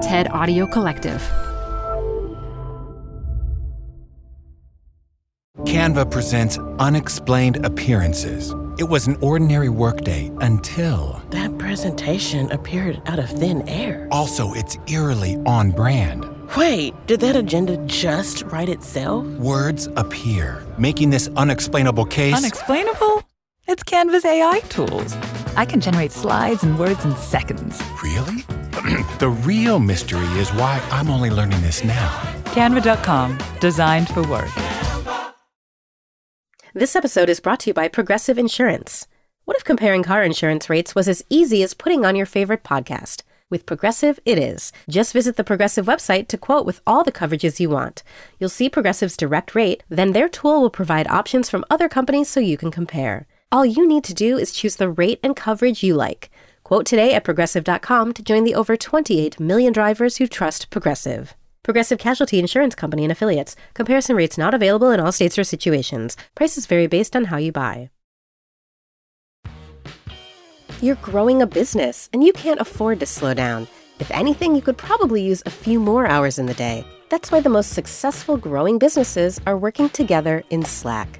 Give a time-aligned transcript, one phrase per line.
[0.00, 1.20] TED Audio Collective.
[5.64, 8.54] Canva presents Unexplained Appearances.
[8.78, 11.22] It was an ordinary workday until.
[11.30, 14.08] That presentation appeared out of thin air.
[14.10, 16.24] Also, it's eerily on brand.
[16.56, 19.26] Wait, did that agenda just write itself?
[19.38, 22.34] Words appear, making this unexplainable case.
[22.34, 23.22] Unexplainable?
[23.66, 25.14] It's Canva's AI tools.
[25.56, 27.80] I can generate slides and words in seconds.
[28.02, 28.44] Really?
[29.18, 32.10] the real mystery is why I'm only learning this now.
[32.46, 34.50] Canva.com, designed for work.
[36.74, 39.06] This episode is brought to you by Progressive Insurance.
[39.44, 43.22] What if comparing car insurance rates was as easy as putting on your favorite podcast?
[43.50, 44.72] With Progressive, it is.
[44.88, 48.04] Just visit the Progressive website to quote with all the coverages you want.
[48.38, 52.38] You'll see Progressive's direct rate, then their tool will provide options from other companies so
[52.38, 53.26] you can compare.
[53.50, 56.30] All you need to do is choose the rate and coverage you like.
[56.70, 61.34] Quote today at progressive.com to join the over 28 million drivers who trust Progressive.
[61.64, 63.56] Progressive Casualty Insurance Company and affiliates.
[63.74, 66.16] Comparison rates not available in all states or situations.
[66.36, 67.90] Prices vary based on how you buy.
[70.80, 73.66] You're growing a business and you can't afford to slow down.
[73.98, 76.86] If anything, you could probably use a few more hours in the day.
[77.08, 81.19] That's why the most successful growing businesses are working together in Slack.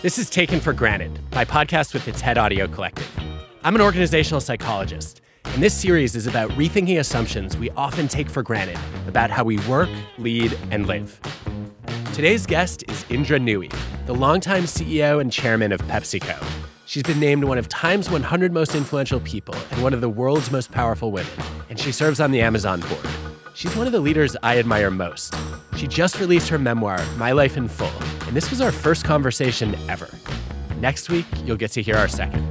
[0.00, 3.10] This is Taken for Granted, my podcast with the TED Audio Collective.
[3.64, 8.44] I'm an organizational psychologist, and this series is about rethinking assumptions we often take for
[8.44, 11.20] granted about how we work, lead, and live.
[12.12, 13.74] Today's guest is Indra Nooyi,
[14.06, 16.44] the longtime CEO and chairman of PepsiCo.
[16.86, 20.52] She's been named one of Time's 100 most influential people and one of the world's
[20.52, 21.32] most powerful women,
[21.70, 23.27] and she serves on the Amazon board.
[23.58, 25.34] She's one of the leaders I admire most.
[25.74, 27.90] She just released her memoir, My Life in Full,
[28.28, 30.08] and this was our first conversation ever.
[30.76, 32.46] Next week, you'll get to hear our second.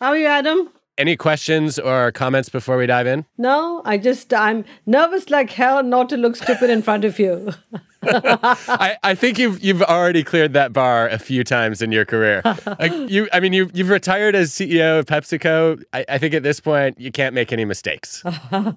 [0.00, 0.70] How are you, Adam?
[1.00, 3.24] Any questions or comments before we dive in?
[3.38, 7.54] No, I just, I'm nervous like hell not to look stupid in front of you.
[8.02, 12.42] I, I think you've you've already cleared that bar a few times in your career.
[12.78, 15.82] Like you, I mean, you you've retired as CEO of PepsiCo.
[15.94, 18.22] I, I think at this point you can't make any mistakes.
[18.52, 18.74] well,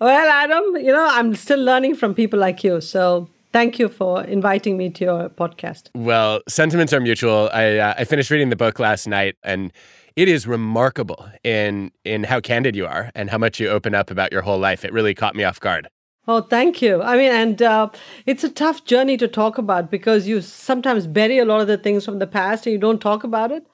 [0.00, 4.76] Adam, you know I'm still learning from people like you, so thank you for inviting
[4.76, 5.90] me to your podcast.
[5.94, 7.50] Well, sentiments are mutual.
[7.52, 9.72] I uh, I finished reading the book last night, and
[10.16, 14.10] it is remarkable in in how candid you are and how much you open up
[14.10, 14.84] about your whole life.
[14.84, 15.88] It really caught me off guard.
[16.26, 17.02] Oh, thank you.
[17.02, 17.90] I mean, and uh,
[18.24, 21.76] it's a tough journey to talk about because you sometimes bury a lot of the
[21.76, 23.66] things from the past and you don't talk about it.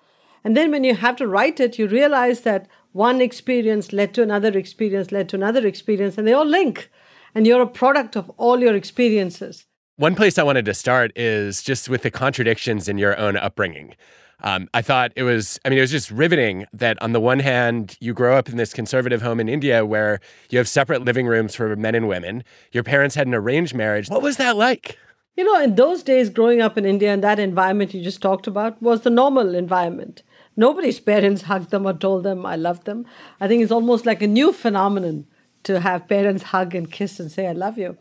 [0.43, 4.23] And then when you have to write it, you realize that one experience led to
[4.23, 6.91] another experience, led to another experience, and they all link.
[7.37, 9.67] And you're a product of all your experiences.
[9.97, 13.95] One place I wanted to start is just with the contradictions in your own upbringing.
[14.43, 17.41] Um, I thought it was, I mean, it was just riveting that on the one
[17.41, 21.27] hand, you grow up in this conservative home in India where you have separate living
[21.27, 22.45] rooms for men and women.
[22.73, 24.09] Your parents had an arranged marriage.
[24.09, 24.99] What was that like?
[25.37, 28.47] You know, in those days, growing up in India and that environment you just talked
[28.47, 30.23] about was the normal environment.
[30.56, 33.06] Nobody's parents hugged them or told them, I love them.
[33.41, 35.27] I think it's almost like a new phenomenon
[35.62, 37.97] to have parents hug and kiss and say, I love you.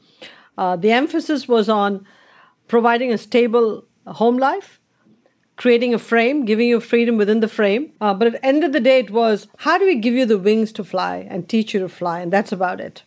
[0.57, 2.05] Uh, the emphasis was on
[2.67, 4.78] providing a stable home life
[5.59, 7.91] creating a frame, giving you freedom within the frame.
[7.99, 10.25] Uh, but at the end of the day, it was how do we give you
[10.25, 12.21] the wings to fly and teach you to fly?
[12.21, 13.03] And that's about it.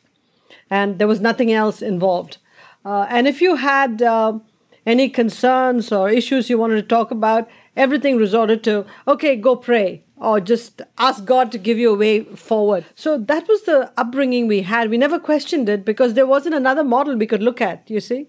[0.68, 2.36] And there was nothing else involved.
[2.84, 4.38] Uh, and if you had uh,
[4.84, 10.04] any concerns or issues you wanted to talk about, everything resorted to, okay, go pray
[10.16, 12.84] or just ask God to give you a way forward.
[12.94, 14.90] So that was the upbringing we had.
[14.90, 18.26] We never questioned it because there wasn't another model we could look at, you see?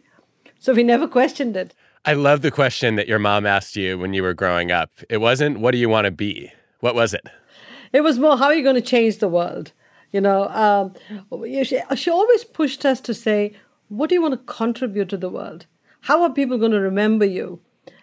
[0.59, 1.73] So we never questioned it.
[2.05, 4.91] I love the question that your mom asked you when you were growing up.
[5.09, 6.51] It wasn't, what do you want to be?
[6.81, 7.25] What was it?
[7.93, 9.71] It was more, how are you going to change the world?
[10.11, 10.93] You know, um,
[11.63, 13.53] she, she always pushed us to say,
[13.87, 15.65] what do you want to contribute to the world?
[16.01, 17.61] How are people going to remember you?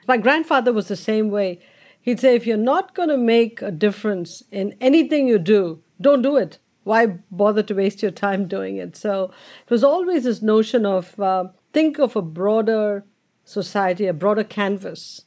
[0.09, 1.61] My grandfather was the same way.
[2.01, 6.23] He'd say, if you're not going to make a difference in anything you do, don't
[6.23, 6.59] do it.
[6.85, 8.97] Why bother to waste your time doing it?
[8.97, 9.25] So
[9.63, 13.05] it was always this notion of uh, think of a broader
[13.51, 15.27] society, a broader canvas,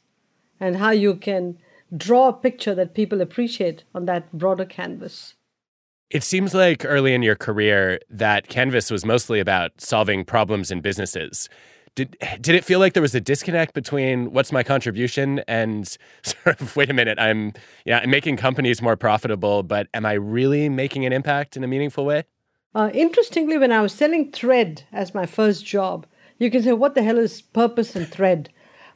[0.58, 1.58] and how you can
[1.94, 5.34] draw a picture that people appreciate on that broader canvas.
[6.10, 10.80] It seems like early in your career that Canvas was mostly about solving problems in
[10.80, 11.48] businesses.
[11.96, 15.86] Did did it feel like there was a disconnect between what's my contribution and
[16.22, 17.52] sort of wait a minute, I'm
[17.84, 21.68] yeah, I'm making companies more profitable, but am I really making an impact in a
[21.68, 22.24] meaningful way?
[22.74, 26.06] Uh, interestingly, when I was selling thread as my first job,
[26.44, 28.50] you can say, what the hell is purpose and thread?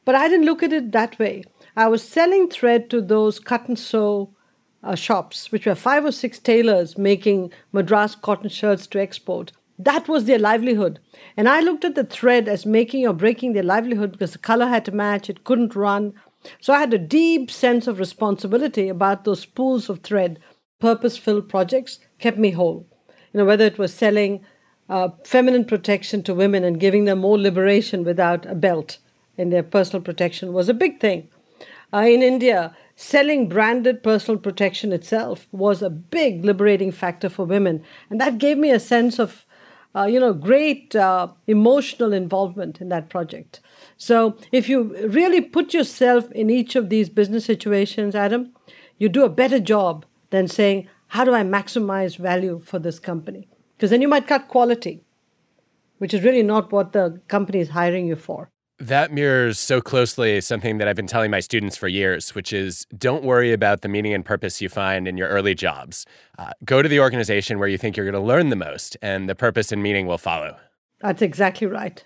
[0.05, 1.45] But I didn't look at it that way.
[1.77, 4.35] I was selling thread to those cut and sew
[4.83, 9.53] uh, shops, which were five or six tailors making Madras cotton shirts to export.
[9.79, 10.99] That was their livelihood.
[11.37, 14.67] And I looked at the thread as making or breaking their livelihood because the color
[14.67, 16.15] had to match, it couldn't run.
[16.61, 20.39] So I had a deep sense of responsibility about those spools of thread.
[20.81, 22.87] Purpose filled projects kept me whole.
[23.33, 24.45] You know, whether it was selling
[24.89, 28.99] uh, feminine protection to women and giving them more liberation without a belt
[29.37, 31.29] in their personal protection was a big thing.
[31.93, 37.83] Uh, in India, selling branded personal protection itself was a big liberating factor for women.
[38.11, 39.45] And that gave me a sense of
[39.95, 43.61] uh, you know, great uh, emotional involvement in that project.
[43.97, 48.53] So if you really put yourself in each of these business situations, Adam,
[48.99, 53.49] you do a better job than saying, how do I maximize value for this company?
[53.79, 55.05] Because then you might cut quality,
[55.99, 58.51] which is really not what the company is hiring you for.
[58.81, 62.87] That mirrors so closely something that I've been telling my students for years, which is
[62.97, 66.07] don't worry about the meaning and purpose you find in your early jobs.
[66.39, 69.29] Uh, go to the organization where you think you're going to learn the most, and
[69.29, 70.57] the purpose and meaning will follow.
[71.01, 72.05] That's exactly right.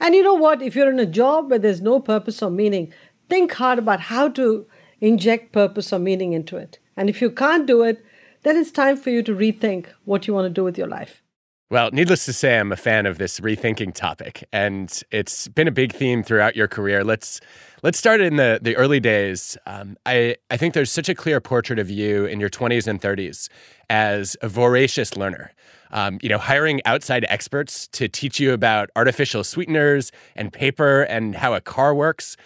[0.00, 0.60] And you know what?
[0.60, 2.92] If you're in a job where there's no purpose or meaning,
[3.30, 4.66] think hard about how to
[5.00, 6.78] inject purpose or meaning into it.
[6.96, 8.04] And if you can't do it,
[8.46, 11.20] then it's time for you to rethink what you want to do with your life.
[11.68, 15.72] Well, needless to say, I'm a fan of this rethinking topic, and it's been a
[15.72, 17.02] big theme throughout your career.
[17.02, 17.40] Let's
[17.82, 19.58] let's start in the the early days.
[19.66, 23.02] Um, I I think there's such a clear portrait of you in your 20s and
[23.02, 23.48] 30s
[23.90, 25.50] as a voracious learner.
[25.90, 31.34] Um, you know, hiring outside experts to teach you about artificial sweeteners and paper and
[31.34, 32.36] how a car works.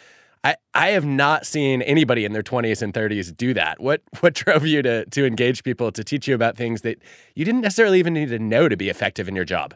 [0.43, 3.81] I, I have not seen anybody in their 20s and 30s do that.
[3.81, 6.99] What what drove you to to engage people to teach you about things that
[7.35, 9.75] you didn't necessarily even need to know to be effective in your job?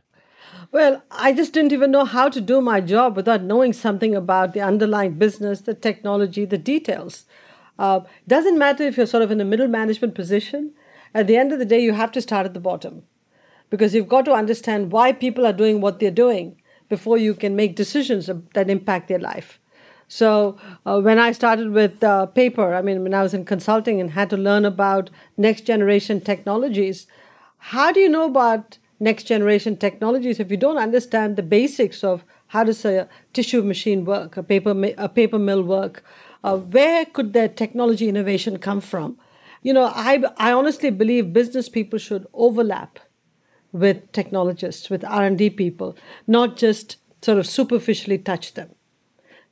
[0.73, 4.55] Well, I just didn't even know how to do my job without knowing something about
[4.55, 7.25] the underlying business, the technology, the details.
[7.79, 10.73] Uh, doesn't matter if you're sort of in a middle management position.
[11.13, 13.05] At the end of the day, you have to start at the bottom
[13.71, 17.57] because you've got to understand why people are doing what they're doing before you can
[17.57, 19.61] make decisions that impact their life.
[20.15, 20.57] So
[20.87, 24.13] uh, when I started with uh, paper, I mean, when I was in consulting and
[24.13, 27.09] had to learn about next generation technologies,
[27.75, 32.25] how do you know about next generation technologies if you don't understand the basics of
[32.47, 36.05] how does a tissue machine work, a paper a paper mill work?
[36.45, 39.19] Uh, where could their technology innovation come from?
[39.63, 43.01] You know, I I honestly believe business people should overlap
[43.73, 45.97] with technologists, with R and D people,
[46.29, 48.77] not just sort of superficially touch them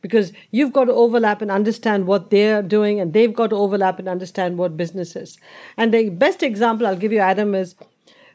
[0.02, 3.98] because you've got to overlap and understand what they're doing, and they've got to overlap
[3.98, 5.38] and understand what business is.
[5.76, 7.74] And the best example I'll give you, Adam, is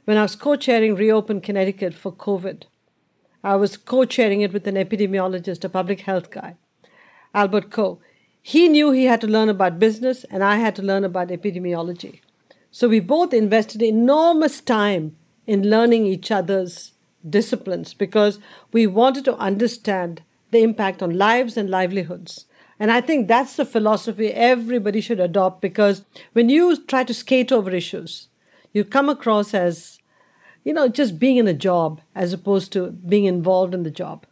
[0.06, 2.64] when I was co chairing Reopen Connecticut for COVID.
[3.44, 6.56] I was co chairing it with an epidemiologist, a public health guy,
[7.36, 8.00] Albert Ko.
[8.42, 12.22] He knew he had to learn about business, and I had to learn about epidemiology.
[12.72, 16.94] So we both invested enormous time in learning each other's
[17.28, 18.40] disciplines because
[18.72, 22.46] we wanted to understand the impact on lives and livelihoods.
[22.80, 27.52] And I think that's the philosophy everybody should adopt because when you try to skate
[27.52, 28.28] over issues,
[28.74, 30.00] you come across as,
[30.64, 34.26] you know, just being in a job as opposed to being involved in the job,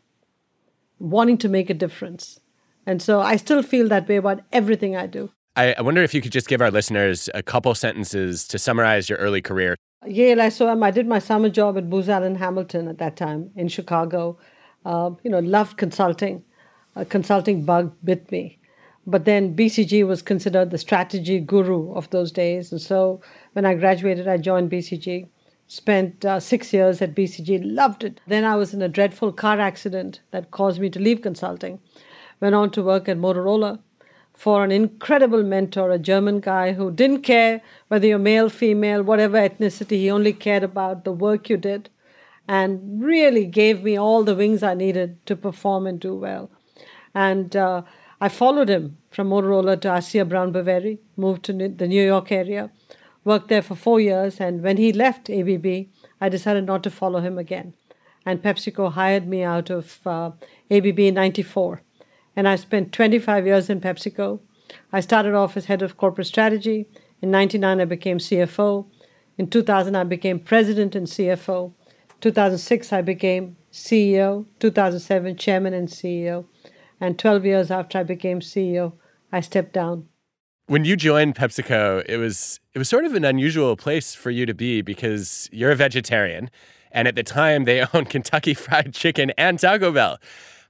[1.00, 2.40] wanting to make a difference.
[2.86, 5.32] And so I still feel that way about everything I do.
[5.56, 9.18] I, wonder if you could just give our listeners a couple sentences to summarize your
[9.20, 9.78] early career.
[10.06, 10.80] Yale, I saw him.
[10.80, 14.38] Um, I did my summer job at Booz Allen Hamilton at that time in Chicago.
[14.86, 16.44] Uh, you know, loved consulting.
[16.96, 18.60] A consulting bug bit me.
[19.08, 22.72] But then BCG was considered the strategy guru of those days.
[22.72, 23.22] And so
[23.54, 25.28] when I graduated, I joined BCG,
[25.68, 28.22] spent uh, six years at BCG, loved it.
[28.26, 31.80] Then I was in a dreadful car accident that caused me to leave consulting.
[32.40, 33.80] Went on to work at Motorola
[34.34, 39.38] for an incredible mentor, a German guy who didn't care whether you're male, female, whatever
[39.38, 41.90] ethnicity, he only cared about the work you did
[42.48, 46.52] and really gave me all the wings I needed to perform and do well.
[47.14, 47.84] And uh,
[48.22, 52.72] I followed him from Motorola to Asea Brown Boveri, moved to the New York area,
[53.24, 55.88] worked there for four years, and when he left ABB,
[56.22, 57.74] I decided not to follow him again.
[58.26, 60.32] And PepsiCo hired me out of uh,
[60.72, 61.82] ABB in 94.
[62.36, 64.40] And I spent 25 years in PepsiCo.
[64.92, 66.88] I started off as head of corporate strategy.
[67.22, 68.88] In 99, I became CFO.
[69.38, 71.74] In 2000, I became president and CFO.
[72.22, 74.46] 2006, I became CEO.
[74.60, 76.46] 2007, chairman and CEO.
[77.00, 78.94] And 12 years after I became CEO,
[79.32, 80.08] I stepped down.
[80.68, 84.48] When you joined PepsiCo, it was it was sort of an unusual place for you
[84.48, 86.50] to be because you're a vegetarian,
[86.92, 90.18] and at the time they owned Kentucky Fried Chicken and Taco Bell.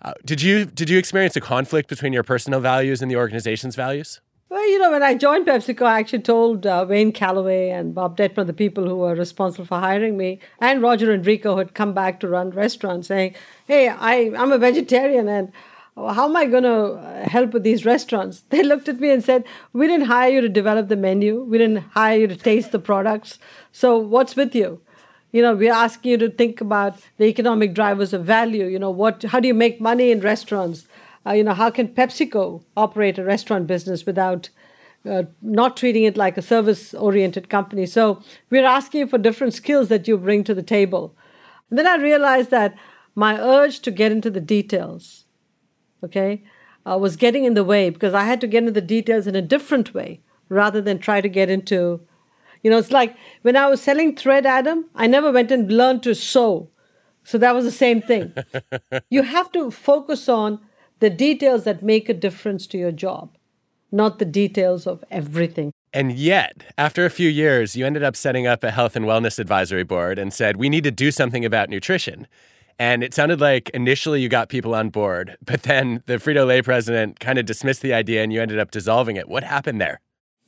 [0.01, 3.75] Uh, did you did you experience a conflict between your personal values and the organization's
[3.75, 4.19] values?
[4.55, 8.15] Well, you know, when I joined PepsiCo, I actually told uh, Wayne Calloway and Bob
[8.17, 11.93] Dettmer, the people who were responsible for hiring me, and Roger Enrico, who had come
[11.93, 13.35] back to run restaurants, saying,
[13.67, 15.51] "Hey, I, I'm a vegetarian, and
[15.97, 19.21] how am I going to uh, help with these restaurants?" They looked at me and
[19.21, 19.43] said,
[19.73, 21.43] "We didn't hire you to develop the menu.
[21.43, 23.39] We didn't hire you to taste the products.
[23.73, 24.79] So what's with you?"
[25.35, 28.91] you know we're asking you to think about the economic drivers of value you know
[28.99, 30.85] what how do you make money in restaurants
[31.25, 34.49] uh, you know how can pepsico operate a restaurant business without
[35.09, 39.87] uh, not treating it like a service oriented company so we're asking for different skills
[39.89, 41.15] that you bring to the table
[41.69, 42.75] and then i realized that
[43.13, 45.25] my urge to get into the details
[46.03, 46.43] okay
[46.89, 49.35] uh, was getting in the way because i had to get into the details in
[49.35, 52.01] a different way rather than try to get into
[52.65, 56.01] you know, it's like when I was selling thread, Adam, I never went and learned
[56.01, 56.71] to sew.
[57.23, 58.33] So that was the same thing.
[59.11, 60.61] you have to focus on
[60.99, 63.35] the details that make a difference to your job,
[63.91, 65.71] not the details of everything.
[65.93, 69.39] And yet, after a few years, you ended up setting up a health and wellness
[69.39, 72.27] advisory board and said, we need to do something about nutrition.
[72.77, 76.61] And it sounded like initially you got people on board, but then the Frito Lay
[76.61, 79.29] president kind of dismissed the idea and you ended up dissolving it.
[79.29, 80.01] What happened there?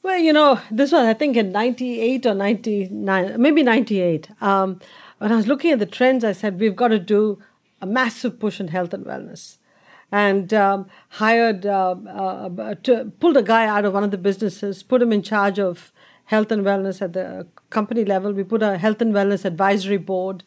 [0.03, 4.29] Well, you know, this was, I think, in 98 or 99, maybe 98.
[4.41, 4.79] Um,
[5.17, 7.41] when I was looking at the trends, I said, we've got to do
[7.81, 9.57] a massive push in health and wellness.
[10.11, 14.81] And um, hired, uh, uh, to, pulled a guy out of one of the businesses,
[14.81, 15.91] put him in charge of
[16.25, 18.31] health and wellness at the company level.
[18.31, 20.43] We put a health and wellness advisory board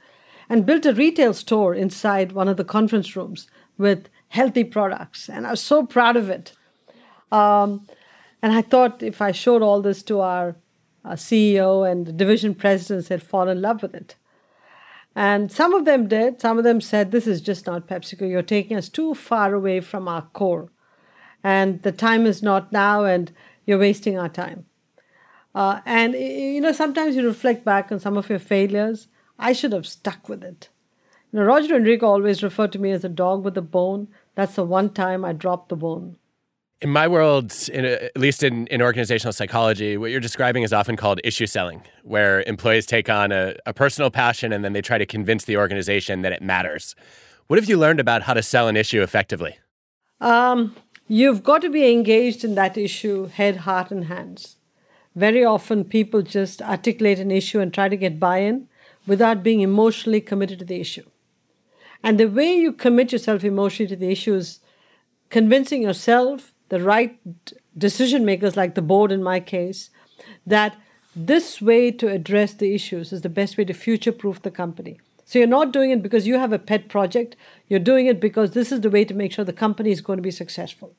[0.48, 3.48] and built a retail store inside one of the conference rooms
[3.78, 5.28] with healthy products.
[5.28, 6.52] And I was so proud of it.
[7.30, 7.86] Um,
[8.42, 10.56] and I thought if I showed all this to our,
[11.04, 14.16] our CEO and division presidents, they'd fall in love with it.
[15.14, 16.40] And some of them did.
[16.40, 18.28] Some of them said, This is just not PepsiCo.
[18.28, 20.70] You're taking us too far away from our core.
[21.42, 23.32] And the time is not now, and
[23.66, 24.66] you're wasting our time.
[25.54, 29.08] Uh, and, you know, sometimes you reflect back on some of your failures.
[29.38, 30.68] I should have stuck with it.
[31.32, 34.08] You know, Roger Enrico always referred to me as a dog with a bone.
[34.34, 36.16] That's the one time I dropped the bone.
[36.82, 40.72] In my world, in a, at least in, in organizational psychology, what you're describing is
[40.72, 44.80] often called issue selling, where employees take on a, a personal passion and then they
[44.80, 46.94] try to convince the organization that it matters.
[47.48, 49.58] What have you learned about how to sell an issue effectively?
[50.22, 50.74] Um,
[51.06, 54.56] you've got to be engaged in that issue head, heart, and hands.
[55.14, 58.68] Very often, people just articulate an issue and try to get buy in
[59.06, 61.04] without being emotionally committed to the issue.
[62.02, 64.60] And the way you commit yourself emotionally to the issue is
[65.28, 67.18] convincing yourself the right
[67.76, 69.90] decision makers, like the board in my case,
[70.46, 70.76] that
[71.14, 74.98] this way to address the issues is the best way to future proof the company.
[75.24, 77.36] So you're not doing it because you have a pet project,
[77.68, 80.16] you're doing it because this is the way to make sure the company is going
[80.16, 80.94] to be successful.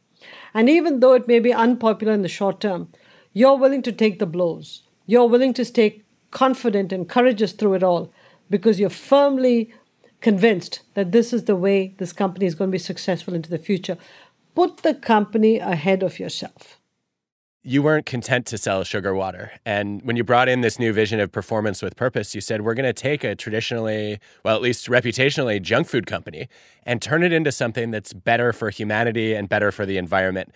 [0.54, 2.90] And even though it may be unpopular in the short term,
[3.34, 4.84] you're willing to take the blows.
[5.06, 8.12] You're willing to stay confident and courageous through it all
[8.50, 9.74] because you're firmly
[10.22, 13.58] convinced that this is the way this company is going to be successful into the
[13.58, 13.98] future
[14.55, 16.77] put the company ahead of yourself.
[17.63, 19.51] You weren't content to sell sugar water.
[19.65, 22.74] And when you brought in this new vision of performance with purpose, you said, we're
[22.74, 26.50] going to take a traditionally, well, at least reputationally, junk food company
[26.84, 30.51] and turn it into something that's better for humanity and better for the environment.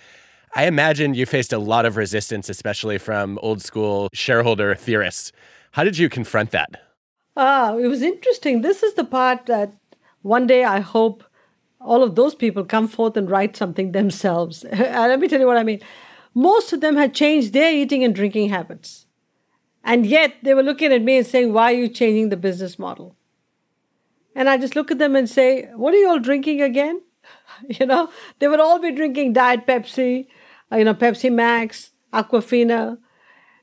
[0.56, 5.32] I imagine you faced a lot of resistance, especially from old school shareholder theorists.
[5.74, 6.82] How did you confront that?
[7.38, 8.62] Ah, it was interesting.
[8.62, 9.74] This is the part that
[10.22, 11.24] one day I hope
[11.86, 14.66] all of those people come forth and write something themselves.
[14.72, 15.82] let me tell you what I mean.
[16.34, 19.06] Most of them had changed their eating and drinking habits.
[19.84, 22.80] And yet they were looking at me and saying, Why are you changing the business
[22.80, 23.16] model?
[24.36, 27.02] And I just look at them and say, What are you all drinking again?
[27.70, 30.28] you know, they would all be drinking Diet Pepsi,
[30.72, 32.98] uh, you know, Pepsi Max, Aquafina.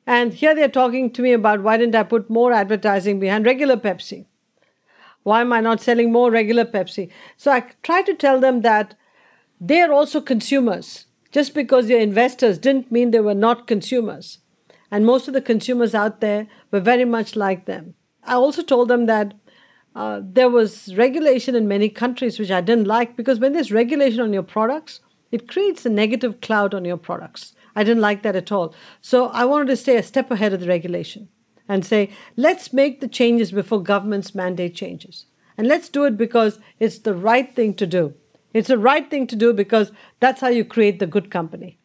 [0.06, 3.76] And here they're talking to me about why didn't I put more advertising behind regular
[3.76, 4.26] Pepsi?
[5.22, 7.10] Why am I not selling more regular Pepsi?
[7.36, 8.94] So I try to tell them that
[9.60, 11.06] they are also consumers.
[11.30, 14.38] Just because they're investors didn't mean they were not consumers.
[14.90, 17.94] And most of the consumers out there were very much like them.
[18.24, 19.34] I also told them that
[19.94, 24.20] uh, there was regulation in many countries which I didn't like because when there's regulation
[24.20, 25.00] on your products,
[25.30, 27.54] it creates a negative cloud on your products.
[27.74, 28.74] I didn't like that at all.
[29.00, 31.28] So I wanted to stay a step ahead of the regulation
[31.72, 35.24] and say, let's make the changes before governments mandate changes.
[35.56, 38.12] And let's do it because it's the right thing to do.
[38.52, 41.78] It's the right thing to do because that's how you create the good company.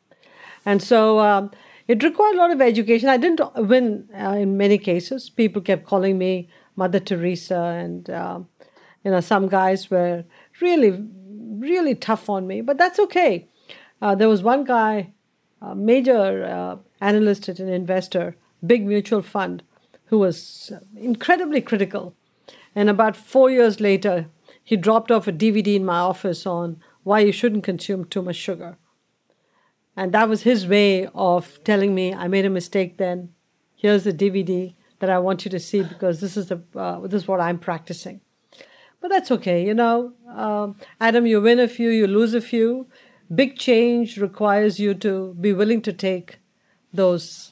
[0.65, 1.51] And so um,
[1.87, 3.07] it required a lot of education.
[3.07, 5.29] I didn't win uh, in many cases.
[5.29, 8.39] People kept calling me Mother Teresa, and uh,
[9.05, 10.25] you know some guys were
[10.59, 11.01] really,
[11.65, 12.59] really tough on me.
[12.59, 13.47] But that's okay.
[14.01, 15.13] Uh, there was one guy,
[15.61, 19.63] a major uh, analyst at an investor, big mutual fund,
[20.07, 22.15] who was incredibly critical.
[22.75, 24.27] And about four years later,
[24.63, 28.35] he dropped off a DVD in my office on why you shouldn't consume too much
[28.35, 28.77] sugar.
[29.95, 33.29] And that was his way of telling me I made a mistake then.
[33.75, 37.23] Here's the DVD that I want you to see because this is the uh, this
[37.23, 38.21] is what I'm practicing.
[38.99, 40.13] But that's okay, you know.
[40.29, 42.87] Um, Adam, you win a few, you lose a few.
[43.33, 46.39] Big change requires you to be willing to take
[46.93, 47.51] those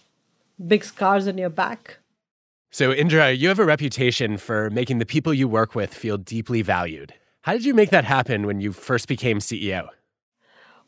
[0.67, 1.99] big scars on your back.
[2.75, 6.61] So, Indra, you have a reputation for making the people you work with feel deeply
[6.61, 7.13] valued.
[7.43, 9.87] How did you make that happen when you first became CEO?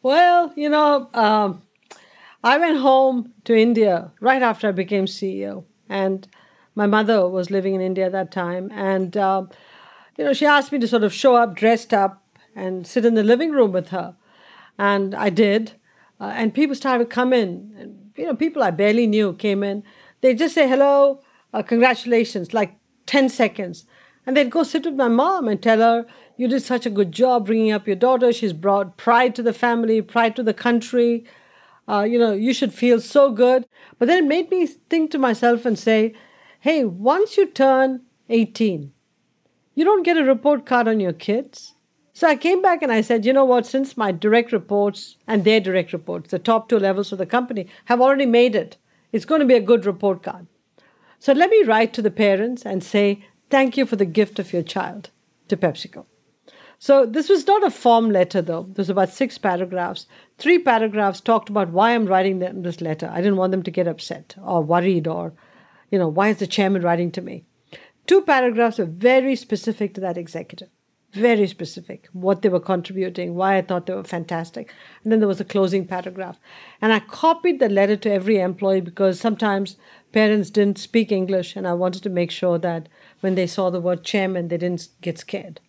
[0.04, 1.62] Well, you know, um,
[2.44, 6.28] I went home to India right after I became CEO, and
[6.76, 9.46] my mother was living in India at that time, and uh,
[10.18, 12.22] you know, she asked me to sort of show up dressed up
[12.54, 14.14] and sit in the living room with her,
[14.78, 15.72] and I did,
[16.20, 19.64] uh, and people started to come in, and you know, people I barely knew came
[19.64, 19.84] in.
[20.20, 21.22] They just say hello,
[21.54, 22.76] uh, congratulations, like
[23.06, 23.86] ten seconds,
[24.26, 27.14] and they'd go sit with my mom and tell her, you did such a good
[27.14, 28.32] job bringing up your daughter.
[28.34, 31.26] She's brought pride to the family, pride to the country.
[31.88, 33.66] Uh, you know, you should feel so good.
[33.98, 36.14] But then it made me think to myself and say,
[36.60, 38.92] hey, once you turn 18,
[39.74, 41.76] you don't get a report card on your kids.
[42.14, 45.44] So I came back and I said, you know what, since my direct reports and
[45.44, 48.76] their direct reports, the top two levels of the company, have already made it,
[49.12, 50.48] it's going to be a good report card.
[51.20, 54.54] So let me write to the parents and say, thank you for the gift of
[54.54, 55.10] your child
[55.48, 56.06] to PepsiCo.
[56.80, 58.64] So this was not a form letter, though.
[58.64, 60.06] There was about six paragraphs.
[60.38, 63.10] Three paragraphs talked about why I'm writing them this letter.
[63.12, 65.34] I didn't want them to get upset or worried or,
[65.90, 67.46] you know, why is the chairman writing to me?
[68.06, 70.70] Two paragraphs were very specific to that executive.
[71.14, 74.74] Very specific, what they were contributing, why I thought they were fantastic.
[75.04, 76.38] And then there was a closing paragraph.
[76.82, 79.78] And I copied the letter to every employee because sometimes
[80.12, 82.90] parents didn't speak English, and I wanted to make sure that
[83.22, 85.62] when they saw the word chairman, they didn't get scared.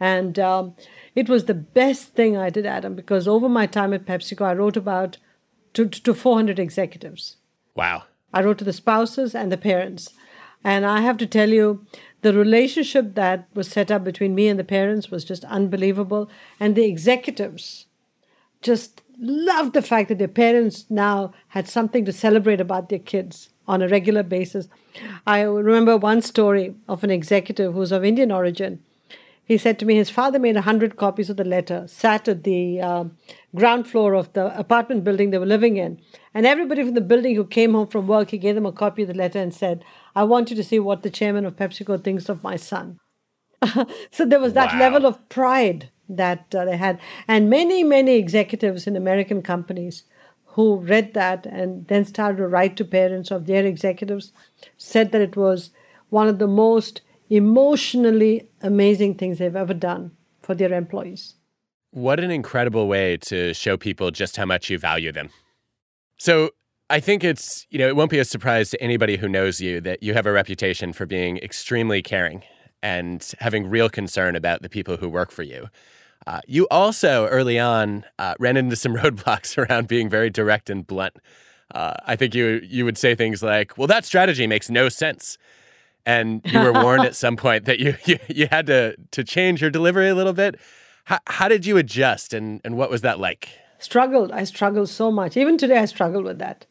[0.00, 0.74] And um,
[1.14, 4.54] it was the best thing I did, Adam, because over my time at PepsiCo, I
[4.54, 5.18] wrote about
[5.74, 7.36] to, to 400 executives.
[7.74, 8.04] Wow.
[8.32, 10.10] I wrote to the spouses and the parents.
[10.64, 11.86] And I have to tell you,
[12.22, 16.28] the relationship that was set up between me and the parents was just unbelievable.
[16.58, 17.86] And the executives
[18.60, 23.50] just loved the fact that their parents now had something to celebrate about their kids
[23.66, 24.68] on a regular basis.
[25.26, 28.82] I remember one story of an executive who's of Indian origin
[29.48, 32.44] he said to me his father made a hundred copies of the letter, sat at
[32.44, 33.04] the uh,
[33.54, 35.98] ground floor of the apartment building they were living in,
[36.34, 39.02] and everybody from the building who came home from work, he gave them a copy
[39.02, 39.82] of the letter and said,
[40.20, 42.98] "I want you to see what the chairman of PepsiCo thinks of my son."
[44.16, 44.78] so there was that wow.
[44.84, 50.04] level of pride that uh, they had, and many many executives in American companies
[50.58, 54.32] who read that and then started to write to parents of their executives
[54.76, 55.70] said that it was
[56.08, 57.00] one of the most
[57.30, 60.10] emotionally amazing things they've ever done
[60.42, 61.34] for their employees.
[61.90, 65.30] What an incredible way to show people just how much you value them.
[66.16, 66.50] So,
[66.90, 69.80] I think it's, you know, it won't be a surprise to anybody who knows you
[69.82, 72.42] that you have a reputation for being extremely caring
[72.82, 75.68] and having real concern about the people who work for you.
[76.26, 80.86] Uh, you also, early on, uh, ran into some roadblocks around being very direct and
[80.86, 81.16] blunt.
[81.74, 85.36] Uh, I think you you would say things like, "Well, that strategy makes no sense,"
[86.06, 89.60] and you were warned at some point that you, you, you had to to change
[89.60, 90.58] your delivery a little bit.
[91.04, 93.50] How, how did you adjust, and and what was that like?
[93.78, 94.32] Struggled.
[94.32, 95.36] I struggled so much.
[95.36, 96.64] Even today, I struggle with that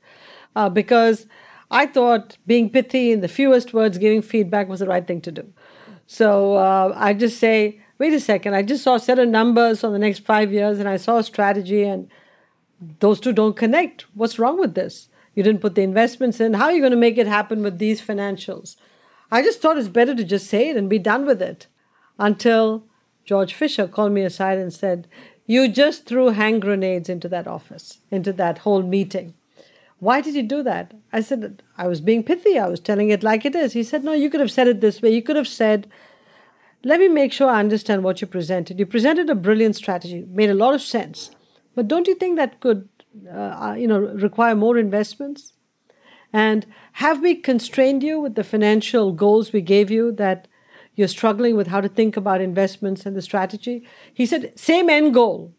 [0.58, 1.28] uh, because
[1.70, 5.32] I thought being pithy in the fewest words, giving feedback was the right thing to
[5.32, 5.54] do.
[6.08, 8.56] So uh, I just say, wait a second.
[8.56, 11.18] I just saw a set of numbers for the next five years, and I saw
[11.18, 12.10] a strategy, and
[13.00, 14.06] those two don't connect.
[14.16, 15.10] What's wrong with this?
[15.36, 16.56] You didn't put the investments in.
[16.56, 18.78] How are you going to make it happen with these financials?
[19.30, 21.68] I just thought it's better to just say it and be done with it
[22.18, 22.86] until
[23.26, 25.08] George Fisher called me aside and said,
[25.46, 29.36] You just threw hand grenades into that office, into that whole meeting.
[30.00, 30.94] Why did you do that?
[31.12, 32.60] I said, I was being pithy.
[32.60, 33.74] I was telling it like it is.
[33.74, 35.10] He said, No, you could have said it this way.
[35.10, 35.88] You could have said,
[36.84, 38.78] Let me make sure I understand what you presented.
[38.78, 41.32] You presented a brilliant strategy, made a lot of sense.
[41.76, 42.88] But don't you think that could,
[43.28, 45.54] uh, uh you know, require more investments?
[46.34, 50.48] And have we constrained you with the financial goals we gave you that
[50.96, 53.88] you're struggling with how to think about investments and the strategy?
[54.14, 55.54] He said, same end goal,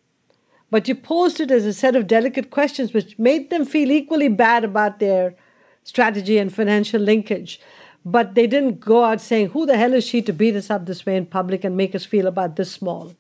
[0.71, 4.29] but you posed it as a set of delicate questions which made them feel equally
[4.29, 5.35] bad about their
[5.83, 7.61] strategy and financial linkage.
[8.05, 10.87] But they didn't go out saying, Who the hell is she to beat us up
[10.87, 13.15] this way in public and make us feel about this small?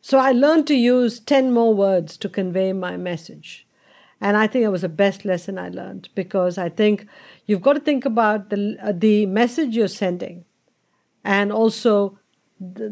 [0.00, 3.66] So I learned to use 10 more words to convey my message.
[4.20, 7.06] And I think it was the best lesson I learned because I think
[7.46, 10.44] you've got to think about the, uh, the message you're sending
[11.24, 12.18] and also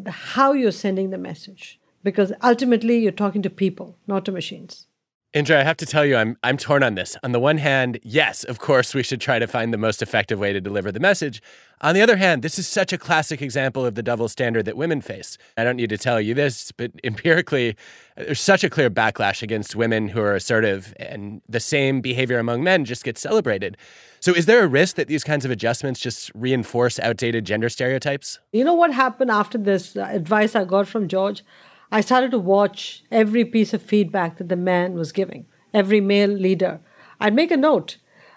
[0.07, 4.87] how you're sending the message because ultimately you're talking to people, not to machines.
[5.33, 7.17] Indra, I have to tell you, I'm I'm torn on this.
[7.23, 10.41] On the one hand, yes, of course, we should try to find the most effective
[10.41, 11.41] way to deliver the message.
[11.83, 14.77] On the other hand, this is such a classic example of the double standard that
[14.77, 15.39] women face.
[15.57, 17.77] I don't need to tell you this, but empirically,
[18.17, 22.65] there's such a clear backlash against women who are assertive, and the same behavior among
[22.65, 23.77] men just gets celebrated.
[24.19, 28.41] So, is there a risk that these kinds of adjustments just reinforce outdated gender stereotypes?
[28.53, 31.45] You know what happened after this advice I got from George?
[31.93, 36.31] I started to watch every piece of feedback that the man was giving, every male
[36.31, 36.81] leader.
[37.21, 37.97] I'd make a note.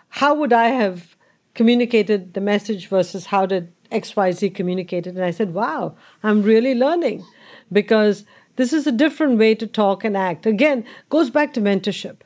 [0.09, 1.15] How would I have
[1.53, 5.15] communicated the message versus how did XYZ communicate it?
[5.15, 7.23] And I said, wow, I'm really learning
[7.71, 10.45] because this is a different way to talk and act.
[10.45, 12.17] Again, goes back to mentorship.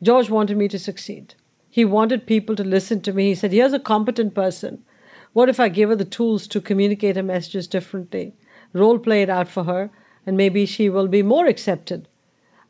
[0.00, 1.34] George wanted me to succeed.
[1.68, 3.28] He wanted people to listen to me.
[3.28, 4.84] He said, here's a competent person.
[5.32, 8.34] What if I give her the tools to communicate her messages differently?
[8.72, 9.90] Role play it out for her
[10.26, 12.08] and maybe she will be more accepted.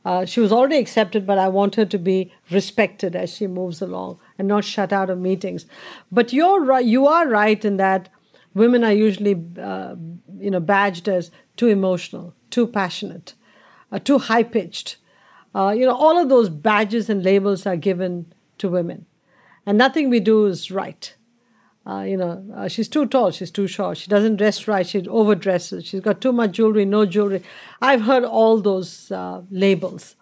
[0.05, 3.81] Uh, she was already accepted, but I want her to be respected as she moves
[3.81, 5.67] along and not shut out of meetings.
[6.11, 6.85] But you're right.
[6.85, 8.09] You are right in that
[8.55, 9.95] women are usually, uh,
[10.38, 13.35] you know, badged as too emotional, too passionate,
[13.93, 14.97] uh, too high pitched.
[15.55, 19.07] Uh, you know, all of those badges and labels are given to women,
[19.67, 21.15] and nothing we do is right.
[21.85, 25.01] Uh, you know, uh, she's too tall, she's too short, she doesn't dress right, she
[25.03, 27.42] overdresses, she's got too much jewelry, no jewelry.
[27.81, 30.14] I've heard all those uh, labels.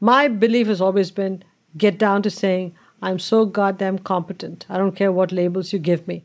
[0.00, 1.44] My belief has always been
[1.76, 4.66] get down to saying, I'm so goddamn competent.
[4.68, 6.24] I don't care what labels you give me.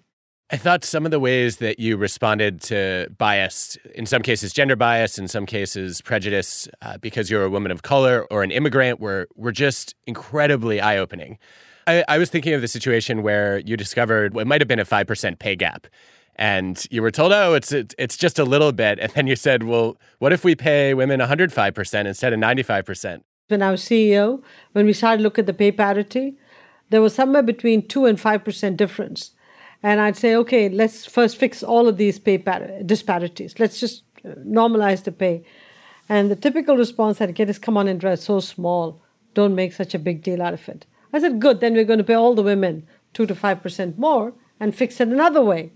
[0.51, 4.75] I thought some of the ways that you responded to bias, in some cases gender
[4.75, 8.99] bias, in some cases prejudice, uh, because you're a woman of color or an immigrant,
[8.99, 11.39] were were just incredibly eye opening.
[11.87, 14.85] I, I was thinking of the situation where you discovered it might have been a
[14.85, 15.87] 5% pay gap
[16.35, 19.63] and you were told, "Oh, it's it's just a little bit," and then you said,
[19.63, 23.81] "Well, what if we pay women 105 percent instead of 95 percent?" When I was
[23.81, 24.43] CEO,
[24.73, 26.37] when we started look at the pay parity,
[26.89, 29.31] there was somewhere between two and five percent difference,
[29.81, 33.57] and I'd say, "Okay, let's first fix all of these pay par- disparities.
[33.59, 35.43] Let's just uh, normalize the pay."
[36.09, 39.01] And the typical response I'd get is, "Come on, Indra, it's so small.
[39.33, 41.99] Don't make such a big deal out of it." I said, good, then we're going
[41.99, 45.71] to pay all the women 2 to 5% more and fix it another way.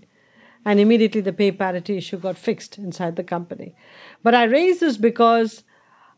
[0.66, 3.74] And immediately the pay parity issue got fixed inside the company.
[4.22, 5.64] But I raise this because,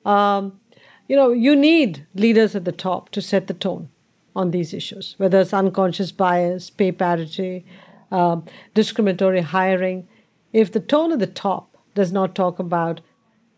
[0.05, 0.59] um,
[1.07, 3.91] you know, you need leaders at the top to set the tone
[4.35, 7.65] on these issues, whether it's unconscious bias, pay parity,
[8.11, 10.09] um, discriminatory hiring.
[10.53, 13.01] If the tone at the top does not talk about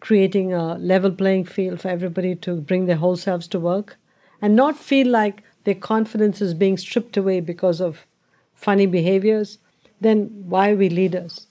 [0.01, 3.97] creating a level playing field for everybody to bring their whole selves to work
[4.43, 8.07] and not feel like their confidence is being stripped away because of
[8.55, 9.59] funny behaviors,
[10.01, 11.47] then why are we leaders?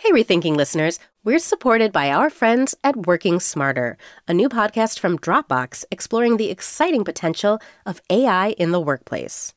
[0.00, 5.18] Hey, Rethinking listeners, we're supported by our friends at Working Smarter, a new podcast from
[5.18, 9.54] Dropbox exploring the exciting potential of AI in the workplace.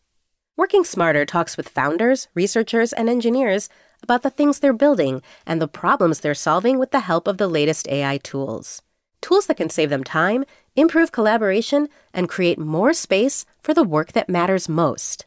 [0.57, 3.69] Working Smarter talks with founders, researchers, and engineers
[4.03, 7.47] about the things they're building and the problems they're solving with the help of the
[7.47, 8.81] latest AI tools.
[9.21, 10.43] Tools that can save them time
[10.75, 15.25] improve collaboration, and create more space for the work that matters most.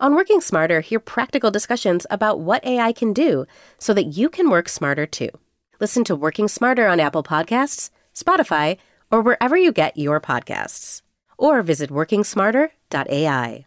[0.00, 3.44] On Working Smarter, hear practical discussions about what AI can do
[3.78, 5.30] so that you can work smarter too.
[5.78, 8.78] Listen to Working Smarter on Apple Podcasts, Spotify,
[9.10, 11.02] or wherever you get your podcasts.
[11.36, 13.66] Or visit workingsmarter.ai.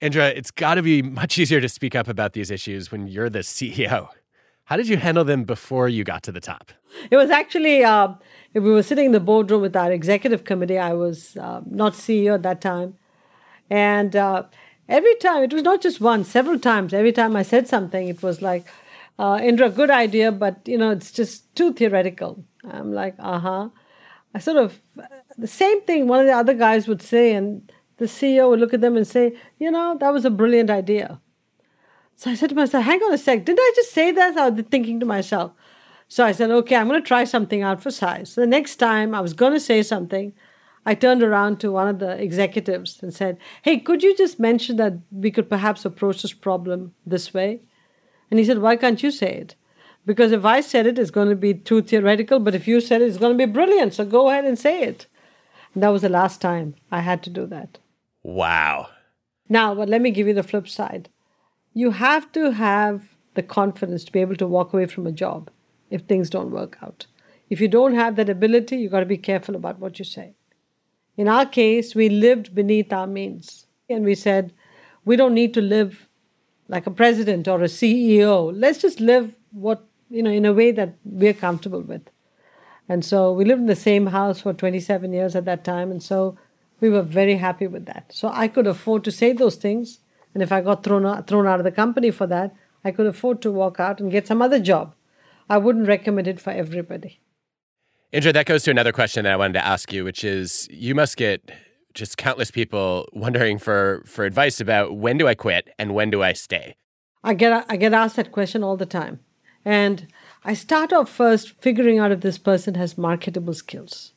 [0.00, 3.28] Indra, it's got to be much easier to speak up about these issues when you're
[3.28, 4.08] the CEO.
[4.64, 6.72] How did you handle them before you got to the top?
[7.10, 8.14] It was actually, uh,
[8.54, 10.78] we were sitting in the boardroom with our executive committee.
[10.78, 12.96] I was uh, not CEO at that time.
[13.68, 14.44] And uh,
[14.88, 18.22] every time, it was not just once, several times, every time I said something, it
[18.22, 18.66] was like,
[19.18, 22.42] uh, Indra, good idea, but you know, it's just too theoretical.
[22.64, 23.68] I'm like, uh huh.
[24.34, 24.80] I sort of,
[25.36, 28.72] the same thing one of the other guys would say, and the CEO would look
[28.72, 31.20] at them and say, you know, that was a brilliant idea.
[32.16, 34.38] So I said to myself, hang on a sec, didn't I just say that?
[34.38, 35.52] I was thinking to myself.
[36.08, 38.32] So I said, okay, I'm going to try something out for size.
[38.32, 40.32] So the next time I was going to say something,
[40.86, 44.76] I turned around to one of the executives and said, hey, could you just mention
[44.76, 47.60] that we could perhaps approach this problem this way?
[48.30, 49.56] And he said, why can't you say it?
[50.06, 53.02] Because if I said it, it's going to be too theoretical, but if you said
[53.02, 53.92] it, it's going to be brilliant.
[53.92, 55.06] So go ahead and say it.
[55.74, 57.78] And that was the last time I had to do that.
[58.22, 58.88] Wow.
[59.48, 61.08] Now, but let me give you the flip side.
[61.74, 65.50] You have to have the confidence to be able to walk away from a job
[65.90, 67.06] if things don't work out.
[67.48, 70.34] If you don't have that ability, you've got to be careful about what you say.
[71.16, 73.66] In our case, we lived beneath our means.
[73.88, 74.52] And we said,
[75.04, 76.08] we don't need to live
[76.68, 78.52] like a president or a CEO.
[78.54, 82.02] Let's just live what, you know, in a way that we're comfortable with.
[82.88, 85.90] And so we lived in the same house for 27 years at that time.
[85.90, 86.38] And so
[86.80, 88.10] we were very happy with that.
[88.12, 90.00] So I could afford to say those things.
[90.34, 93.06] And if I got thrown out, thrown out of the company for that, I could
[93.06, 94.94] afford to walk out and get some other job.
[95.48, 97.20] I wouldn't recommend it for everybody.
[98.12, 100.94] Indra, that goes to another question that I wanted to ask you, which is you
[100.94, 101.50] must get
[101.94, 106.22] just countless people wondering for for advice about when do I quit and when do
[106.22, 106.76] I stay.
[107.22, 109.20] I get I get asked that question all the time,
[109.64, 110.06] and
[110.44, 114.12] I start off first figuring out if this person has marketable skills,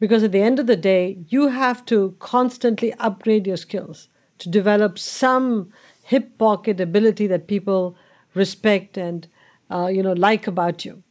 [0.00, 4.08] because at the end of the day, you have to constantly upgrade your skills
[4.38, 5.70] to develop some
[6.02, 7.94] hip pocket ability that people
[8.34, 9.28] respect and
[9.70, 11.02] uh, you know like about you.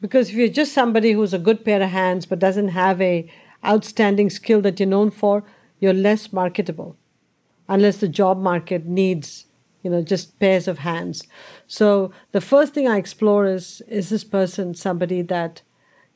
[0.00, 3.28] Because if you're just somebody who's a good pair of hands but doesn't have a
[3.64, 5.42] outstanding skill that you're known for,
[5.80, 6.96] you're less marketable.
[7.68, 9.46] Unless the job market needs
[9.82, 11.26] you know just pairs of hands.
[11.66, 15.62] So the first thing i explore is is this person somebody that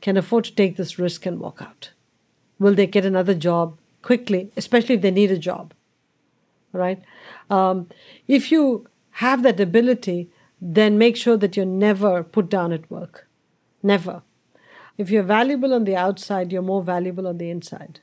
[0.03, 1.91] can afford to take this risk and walk out
[2.61, 5.75] will they get another job quickly especially if they need a job
[6.73, 7.03] right
[7.51, 7.89] um,
[8.29, 8.87] if you
[9.25, 10.31] have that ability
[10.63, 13.27] then make sure that you're never put down at work
[13.83, 14.23] never
[15.01, 18.01] if you're valuable on the outside, you're more valuable on the inside.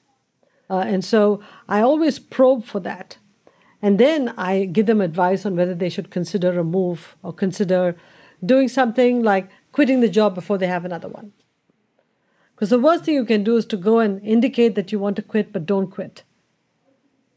[0.68, 1.40] Uh, and so
[1.70, 3.18] I always probe for that.
[3.84, 7.96] And then I give them advice on whether they should consider a move or consider
[8.44, 11.34] doing something like quitting the job before they have another one.
[12.58, 15.16] Because the worst thing you can do is to go and indicate that you want
[15.18, 16.24] to quit, but don't quit.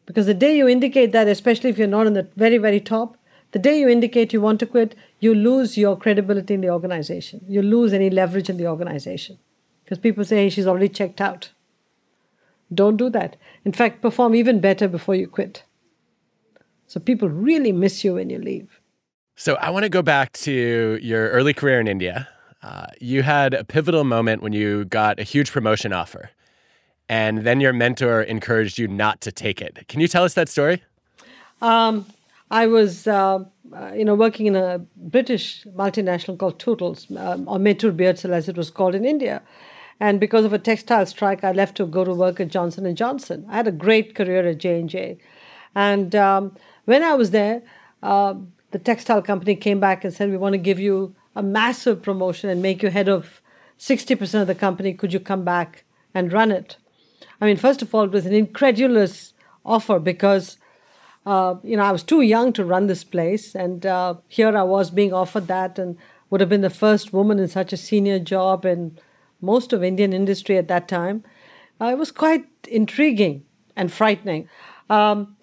[0.07, 3.19] Because the day you indicate that, especially if you're not in the very, very top,
[3.53, 7.45] the day you indicate you want to quit, you lose your credibility in the organization.
[7.47, 9.39] You lose any leverage in the organization.
[9.85, 11.51] Because people say, hey, she's already checked out.
[12.73, 13.37] Don't do that.
[13.67, 15.65] In fact, perform even better before you quit.
[16.87, 18.81] So people really miss you when you leave.
[19.37, 22.27] So I want to go back to your early career in India.
[22.63, 26.31] Uh, you had a pivotal moment when you got a huge promotion offer,
[27.09, 29.89] and then your mentor encouraged you not to take it.
[29.89, 30.83] Can you tell us that story?
[31.63, 32.07] Um,
[32.51, 37.59] I was, uh, uh, you know, working in a British multinational called Tootal's, um, or
[37.59, 39.43] Mettur Beardsell as it was called in India.
[39.99, 42.97] And because of a textile strike, I left to go to work at Johnson and
[42.97, 43.47] Johnson.
[43.49, 45.19] I had a great career at J and J,
[45.75, 47.63] and um, when I was there,
[48.03, 48.35] uh,
[48.71, 52.51] the textile company came back and said, "We want to give you a massive promotion
[52.51, 53.41] and make you head of
[53.77, 54.95] sixty percent of the company.
[54.95, 56.77] Could you come back and run it?"
[57.41, 60.57] I mean, first of all, it was an incredulous offer because.
[61.27, 64.63] Uh, you know, I was too young to run this place, and uh, here I
[64.63, 65.99] was being offered that, and
[66.31, 68.99] would have been the first woman in such a senior job, in
[69.43, 71.23] most of Indian industry at that time,
[71.79, 73.45] uh, it was quite intriguing
[73.77, 74.49] and frightening.
[74.89, 75.37] Um,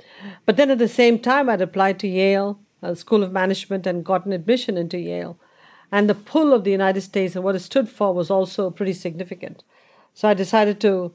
[0.47, 4.03] but then at the same time, I'd applied to Yale uh, School of Management and
[4.03, 5.37] gotten admission into Yale.
[5.91, 8.93] And the pull of the United States and what it stood for was also pretty
[8.93, 9.63] significant.
[10.13, 11.13] So I decided to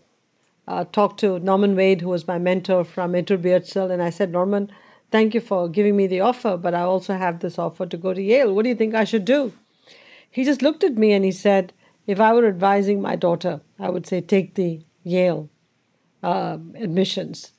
[0.67, 4.31] uh, talk to Norman Wade, who was my mentor from Mettur Beardsell, and I said,
[4.31, 4.71] Norman,
[5.11, 8.15] thank you for giving me the offer, but I also have this offer to go
[8.15, 8.55] to Yale.
[8.55, 9.53] What do you think I should do?
[10.31, 11.73] He just looked at me and he said,
[12.07, 15.51] if I were advising my daughter, I would say take the Yale
[16.23, 17.53] uh, admissions.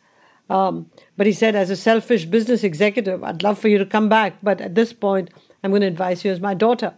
[0.49, 4.10] Um, but he said, as a selfish business executive, I'd love for you to come
[4.10, 5.30] back, but at this point,
[5.63, 6.93] I'm going to advise you as my daughter.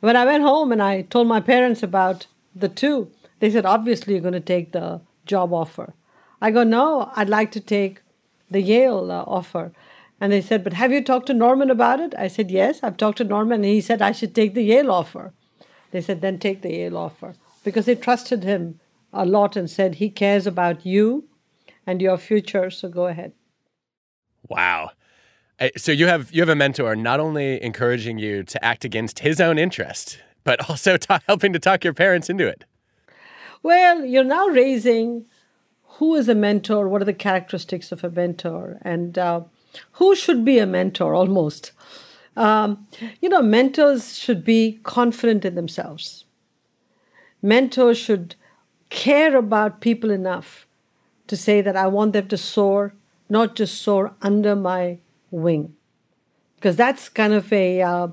[0.00, 4.14] When I went home and I told my parents about the two, they said, obviously,
[4.14, 5.94] you're going to take the job offer.
[6.40, 8.00] I go, no, I'd like to take
[8.50, 9.72] the Yale uh, offer.
[10.20, 12.14] And they said, But have you talked to Norman about it?
[12.18, 13.62] I said, Yes, I've talked to Norman.
[13.62, 15.32] And he said, I should take the Yale offer.
[15.90, 17.34] They said, Then take the Yale offer.
[17.62, 18.80] Because they trusted him
[19.12, 21.24] a lot and said, He cares about you
[21.86, 23.32] and your future, so go ahead.
[24.48, 24.90] Wow.
[25.76, 29.40] So you have you have a mentor not only encouraging you to act against his
[29.40, 32.64] own interest, but also helping to talk your parents into it.
[33.62, 35.26] Well, you're now raising
[35.98, 39.40] who is a mentor, what are the characteristics of a mentor, and uh,
[39.92, 41.72] who should be a mentor almost.
[42.36, 42.86] Um,
[43.20, 46.24] you know, mentors should be confident in themselves.
[47.42, 48.36] Mentors should
[48.90, 50.66] care about people enough
[51.26, 52.94] to say that I want them to soar,
[53.28, 54.98] not just soar under my
[55.30, 55.74] wing.
[56.56, 58.08] Because that's kind of a uh,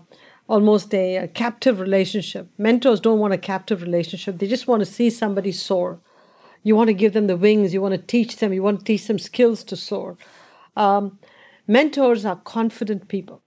[0.47, 2.47] almost a, a captive relationship.
[2.57, 4.37] Mentors don't want a captive relationship.
[4.37, 5.99] They just want to see somebody soar.
[6.63, 7.73] You want to give them the wings.
[7.73, 8.53] You want to teach them.
[8.53, 10.17] You want to teach them skills to soar.
[10.75, 11.19] Um,
[11.67, 13.41] mentors are confident people.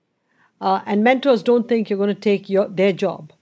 [0.61, 3.33] Uh, and mentors don't think you're going to take your, their job.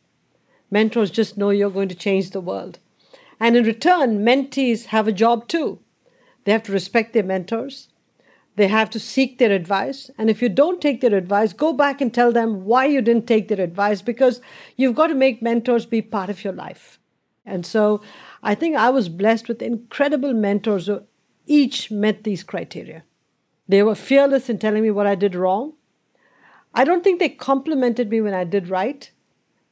[0.70, 2.78] Mentors just know you're going to change the world.
[3.38, 5.78] And in return, mentees have a job too.
[6.44, 7.88] They have to respect their mentors.
[8.56, 10.10] They have to seek their advice.
[10.18, 13.26] And if you don't take their advice, go back and tell them why you didn't
[13.26, 14.40] take their advice because
[14.76, 16.98] you've got to make mentors be part of your life.
[17.44, 18.00] And so
[18.42, 21.02] I think I was blessed with incredible mentors who
[21.46, 23.04] each met these criteria.
[23.68, 25.74] They were fearless in telling me what I did wrong.
[26.74, 29.10] I don't think they complimented me when I did right,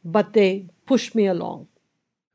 [0.05, 1.69] but they pushed me along.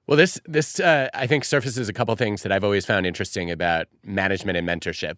[0.08, 3.52] Well, this this uh, I think surfaces a couple things that I've always found interesting
[3.52, 5.18] about management and mentorship.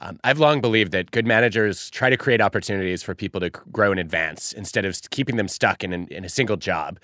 [0.00, 3.90] Um, I've long believed that good managers try to create opportunities for people to grow
[3.90, 6.98] and advance instead of keeping them stuck in, in a single job.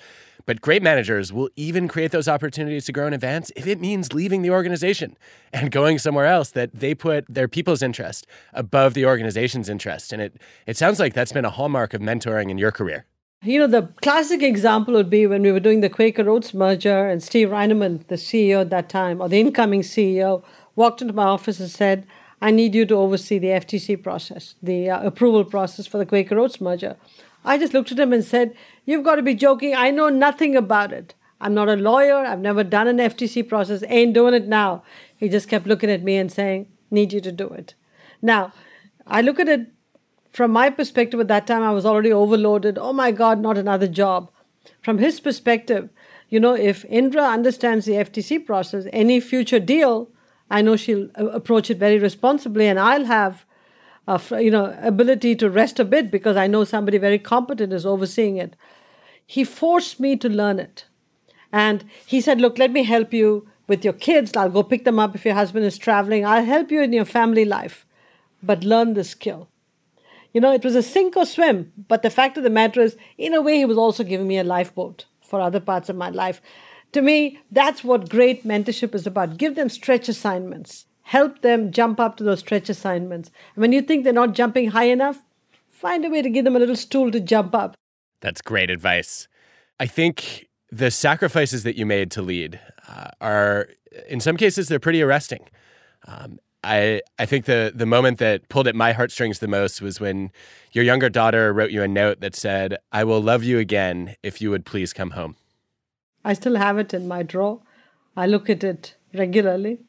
[0.47, 4.13] But great managers will even create those opportunities to grow and advance if it means
[4.13, 5.17] leaving the organization
[5.53, 10.13] and going somewhere else that they put their people's interest above the organization's interest.
[10.13, 13.07] And it, it sounds like that's been a hallmark of mentoring in your career.
[13.43, 17.07] You know, the classic example would be when we were doing the Quaker Oats merger,
[17.07, 20.43] and Steve Reinemund, the CEO at that time, or the incoming CEO,
[20.77, 22.07] walked into my office and said,
[22.45, 26.39] I need you to oversee the FTC process, the uh, approval process for the Quaker
[26.39, 26.97] Oats merger.
[27.43, 28.55] I just looked at him and said,
[28.85, 29.75] You've got to be joking.
[29.75, 31.15] I know nothing about it.
[31.41, 32.17] I'm not a lawyer.
[32.17, 33.83] I've never done an FTC process.
[33.89, 34.83] Ain't doing it now.
[35.17, 37.73] He just kept looking at me and saying, Need you to do it.
[38.21, 38.53] Now,
[39.07, 39.73] I look at it
[40.31, 42.77] from my perspective, at that time, I was already overloaded.
[42.77, 44.31] Oh my God, not another job.
[44.83, 45.89] From his perspective,
[46.29, 50.11] you know, if Indra understands the FTC process, any future deal,
[50.57, 53.45] I know she'll uh, approach it very responsibly, and I'll have,
[54.07, 57.73] uh, a, you know, ability to rest a bit because I know somebody very competent
[57.79, 58.55] is overseeing it.
[59.37, 60.85] He forced me to learn it,
[61.65, 64.37] and he said, "Look, let me help you with your kids.
[64.37, 66.25] I'll go pick them up if your husband is traveling.
[66.25, 67.87] I'll help you in your family life,
[68.43, 69.49] but learn the skill."
[70.35, 71.73] You know, it was a sink or swim.
[71.89, 74.39] But the fact of the matter is, in a way, he was also giving me
[74.39, 76.41] a lifeboat for other parts of my life.
[76.95, 79.37] To me, that's what great mentorship is about.
[79.37, 83.33] Give them stretch assignments, help them jump up to those stretch assignments.
[83.57, 85.19] And when you think they're not jumping high enough,
[85.69, 87.75] find a way to give them a little stool to jump up.
[88.21, 89.27] That's great advice.
[89.81, 93.71] I think the sacrifices that you made to lead uh, are,
[94.09, 95.49] in some cases, they're pretty arresting.
[96.07, 99.99] Um, I I think the the moment that pulled at my heartstrings the most was
[99.99, 100.31] when
[100.71, 104.41] your younger daughter wrote you a note that said, "I will love you again if
[104.41, 105.35] you would please come home."
[106.25, 107.61] I still have it in my drawer.
[108.17, 109.81] I look at it regularly.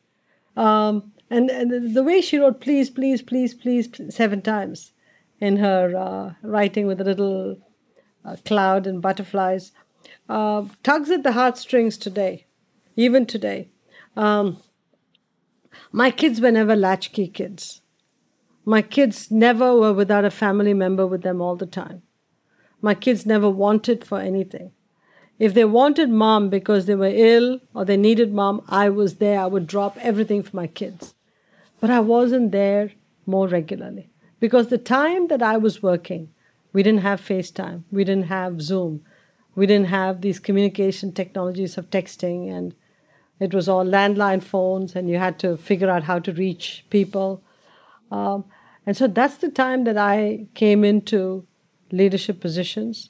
[0.58, 4.92] Um, and, and the way she wrote please, please, please, please seven times
[5.40, 7.58] in her uh, writing with a little
[8.24, 9.72] uh, cloud and butterflies
[10.30, 12.46] uh, tugs at the heartstrings today,
[12.96, 13.70] even today.
[14.16, 14.58] Um,
[15.92, 17.82] my kids were never latchkey kids.
[18.66, 22.02] My kids never were without a family member with them all the time.
[22.82, 24.72] My kids never wanted for anything.
[25.38, 29.40] If they wanted mom because they were ill or they needed mom, I was there.
[29.40, 31.14] I would drop everything for my kids.
[31.82, 32.92] But I wasn't there
[33.26, 36.30] more regularly because the time that I was working,
[36.72, 39.04] we didn't have FaceTime, we didn't have Zoom,
[39.56, 42.76] we didn't have these communication technologies of texting and
[43.40, 47.44] it was all landline phones, and you had to figure out how to reach people.
[48.12, 48.46] Um,
[48.86, 51.46] and so that's the time that I came into
[51.92, 53.10] leadership positions.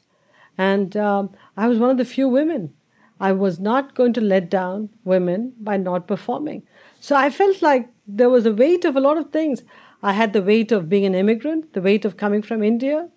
[0.58, 2.74] And um, I was one of the few women.
[3.20, 6.64] I was not going to let down women by not performing.
[7.00, 9.64] So I felt like there was a weight of a lot of things.
[10.04, 13.10] I had the weight of being an immigrant, the weight of coming from India,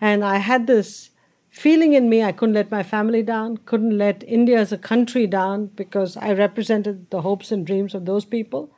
[0.00, 1.10] and I had this
[1.50, 5.26] feeling in me I couldn't let my family down, couldn't let India as a country
[5.26, 8.70] down because I represented the hopes and dreams of those people.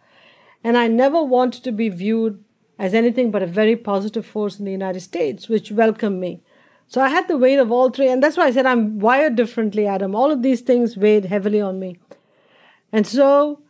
[0.64, 2.42] And I never wanted to be viewed
[2.78, 6.40] as anything but a very positive force in the United States, which welcomed me.
[6.92, 9.34] So I had the weight of all three, and that's why I said I'm wired
[9.34, 10.14] differently, Adam.
[10.14, 11.96] All of these things weighed heavily on me.
[12.92, 13.62] And so,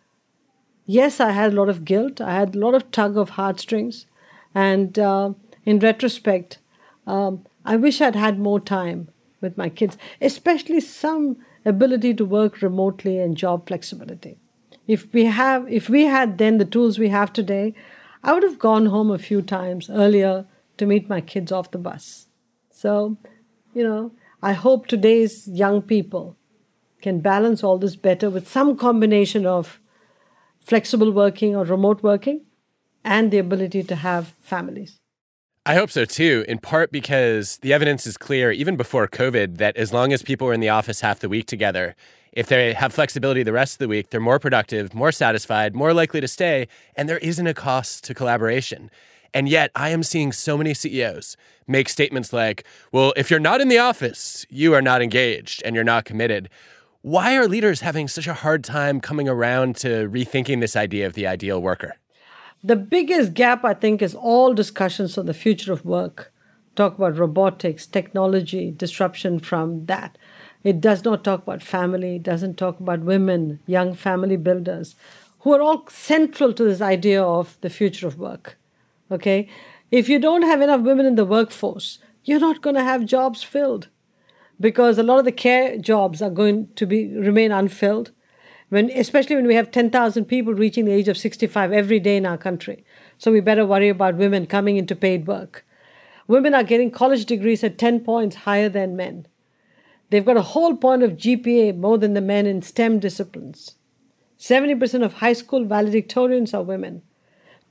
[0.87, 2.21] yes, I had a lot of guilt.
[2.21, 4.07] I had a lot of tug of heartstrings.
[4.57, 6.59] And uh, in retrospect,
[7.07, 9.07] um, I wish I'd had more time
[9.41, 14.37] with my kids, especially some ability to work remotely and job flexibility.
[14.89, 17.73] If we have, if we had then the tools we have today,
[18.25, 20.45] I would have gone home a few times earlier
[20.79, 22.27] to meet my kids off the bus.
[22.83, 23.17] So,
[23.75, 24.11] you know,
[24.43, 26.37] I hope today's young people
[27.01, 29.79] can balance all this better with some combination of
[30.59, 32.41] flexible working or remote working
[33.05, 34.99] and the ability to have families.
[35.65, 39.77] I hope so too, in part because the evidence is clear, even before COVID, that
[39.77, 41.95] as long as people are in the office half the week together,
[42.33, 45.95] if they have flexibility the rest of the week, they're more productive, more satisfied, more
[45.95, 46.67] likely to stay,
[46.97, 48.91] and there isn't a cost to collaboration.
[49.35, 53.61] And yet, I am seeing so many CEOs make statements like, well, if you're not
[53.61, 56.49] in the office, you are not engaged and you're not committed.
[57.01, 61.15] Why are leaders having such a hard time coming around to rethinking this idea of
[61.15, 61.97] the ideal worker?
[62.63, 66.33] The biggest gap, I think, is all discussions on the future of work.
[66.77, 70.17] Talk about robotics, technology, disruption from that.
[70.63, 74.95] It does not talk about family, it doesn't talk about women, young family builders,
[75.41, 78.57] who are all central to this idea of the future of work.
[79.13, 79.49] Okay?
[79.91, 83.43] If you don't have enough women in the workforce, you're not going to have jobs
[83.43, 83.89] filled
[84.59, 88.13] because a lot of the care jobs are going to be remain unfilled
[88.69, 92.25] when especially when we have 10,000 people reaching the age of 65 every day in
[92.25, 92.85] our country.
[93.19, 95.67] So we better worry about women coming into paid work.
[96.27, 99.27] Women are getting college degrees at 10 points higher than men.
[100.09, 103.77] They've got a whole point of GPA more than the men in STEM disciplines.
[104.39, 107.03] 70% of high school valedictorians are women.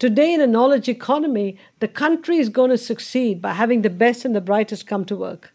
[0.01, 4.25] Today, in a knowledge economy, the country is going to succeed by having the best
[4.25, 5.53] and the brightest come to work.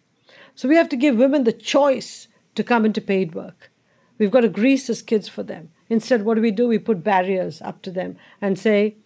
[0.55, 3.73] So we have to give women the choice to come into paid work.
[4.19, 5.71] We've got to grease the kids for them.
[5.89, 6.69] Instead, what do we do?
[6.69, 8.99] We put barriers up to them and say,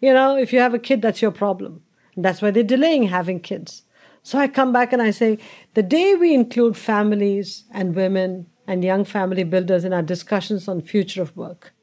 [0.00, 1.82] you know, if you have a kid, that's your problem.
[2.14, 3.82] And that's why they're delaying having kids.
[4.22, 5.40] So I come back and I say,
[5.74, 10.82] the day we include families and women and young family builders in our discussions on
[10.82, 11.74] future of work,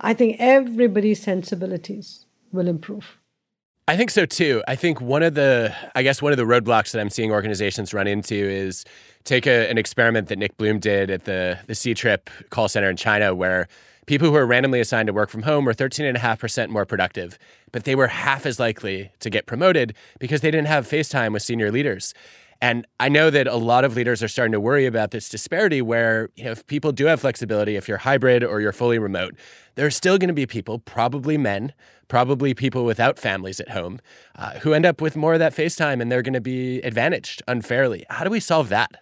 [0.00, 2.23] I think everybody's sensibilities
[2.54, 3.18] will improve.
[3.86, 4.62] I think so too.
[4.66, 7.92] I think one of the, I guess, one of the roadblocks that I'm seeing organizations
[7.92, 8.84] run into is
[9.24, 12.96] take a, an experiment that Nick Bloom did at the the Ctrip call center in
[12.96, 13.68] China, where
[14.06, 17.38] people who are randomly assigned to work from home were 13.5% more productive,
[17.72, 21.42] but they were half as likely to get promoted because they didn't have FaceTime with
[21.42, 22.14] senior leaders.
[22.64, 25.82] And I know that a lot of leaders are starting to worry about this disparity
[25.82, 29.34] where, you know, if people do have flexibility, if you're hybrid or you're fully remote,
[29.74, 31.74] there are still going to be people, probably men,
[32.08, 34.00] probably people without families at home,
[34.36, 37.42] uh, who end up with more of that FaceTime and they're going to be advantaged
[37.46, 38.06] unfairly.
[38.08, 38.92] How do we solve that?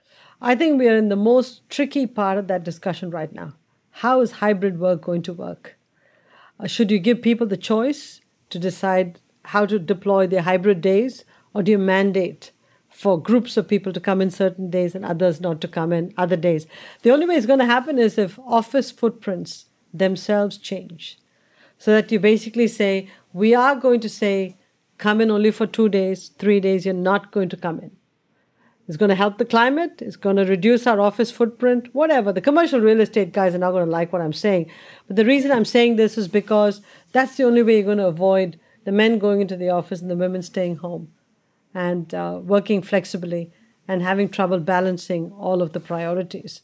[0.40, 3.52] I think we are in the most tricky part of that discussion right now.
[3.90, 5.76] How is hybrid work going to work?
[6.58, 11.24] Uh, should you give people the choice to decide how to deploy their hybrid days,
[11.54, 12.50] or do you mandate
[12.92, 16.12] for groups of people to come in certain days and others not to come in
[16.16, 16.66] other days?
[17.02, 21.18] The only way it's going to happen is if office footprints themselves change.
[21.78, 24.56] So that you basically say, we are going to say,
[24.98, 27.90] come in only for two days, three days, you're not going to come in.
[28.88, 30.02] It's going to help the climate.
[30.02, 32.32] It's going to reduce our office footprint, whatever.
[32.32, 34.70] The commercial real estate guys are not going to like what I'm saying.
[35.06, 36.82] But the reason I'm saying this is because
[37.12, 40.10] that's the only way you're going to avoid the men going into the office and
[40.10, 41.12] the women staying home
[41.74, 43.50] and uh, working flexibly
[43.88, 46.62] and having trouble balancing all of the priorities.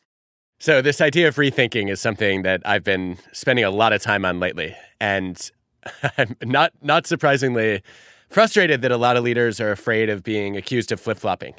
[0.61, 4.25] So, this idea of rethinking is something that I've been spending a lot of time
[4.25, 4.75] on lately.
[5.01, 5.51] And
[6.19, 7.83] I'm not, not surprisingly
[8.29, 11.55] frustrated that a lot of leaders are afraid of being accused of flip flopping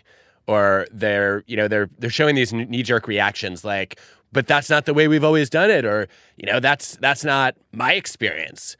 [0.50, 4.00] or they're you know they're they're showing these knee jerk reactions like
[4.32, 7.56] but that's not the way we've always done it or you know that's that's not
[7.72, 8.76] my experience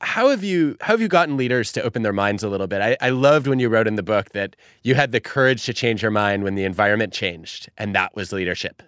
[0.00, 2.80] how have you how have you gotten leaders to open their minds a little bit?
[2.80, 5.72] I, I loved when you wrote in the book that you had the courage to
[5.72, 8.82] change your mind when the environment changed and that was leadership.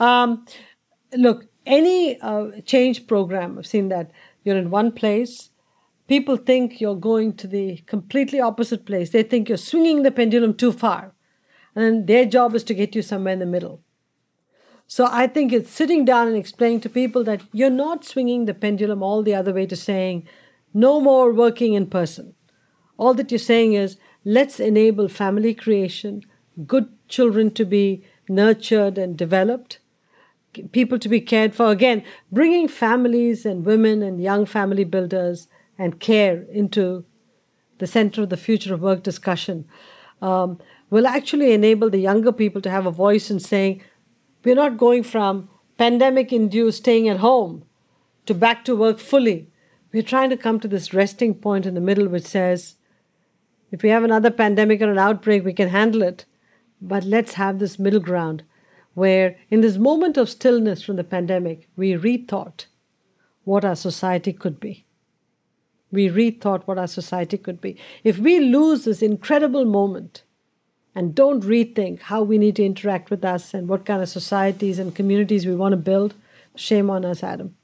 [0.00, 0.46] Um,
[1.16, 4.10] look any uh, change program i've seen that
[4.42, 5.50] you're in one place.
[6.06, 9.08] People think you're going to the completely opposite place.
[9.10, 11.14] They think you're swinging the pendulum too far
[11.74, 13.80] and their job is to get you somewhere in the middle.
[14.86, 18.54] So I think it's sitting down and explaining to people that you're not swinging the
[18.54, 20.26] pendulum all the other way to saying
[20.72, 22.34] no more working in person.
[22.96, 26.22] All that you're saying is let's enable family creation,
[26.66, 29.80] good children to be nurtured and developed,
[30.72, 31.70] people to be cared for.
[31.70, 37.04] Again, bringing families and women and young family builders and care into
[37.78, 39.66] the Center of the Future of Work discussion,
[40.22, 40.60] um,
[40.90, 43.82] will actually enable the younger people to have a voice in saying,
[44.44, 47.64] we're not going from pandemic induced staying at home
[48.26, 49.50] to back to work fully.
[49.92, 52.76] We're trying to come to this resting point in the middle which says,
[53.70, 56.24] if we have another pandemic or an outbreak, we can handle it.
[56.80, 58.44] But let's have this middle ground
[58.94, 62.66] where, in this moment of stillness from the pandemic, we rethought
[63.44, 64.84] what our society could be.
[65.90, 67.76] We rethought what our society could be.
[68.04, 70.22] If we lose this incredible moment
[70.94, 74.78] and don't rethink how we need to interact with us and what kind of societies
[74.78, 76.14] and communities we want to build,
[76.54, 77.56] shame on us, Adam.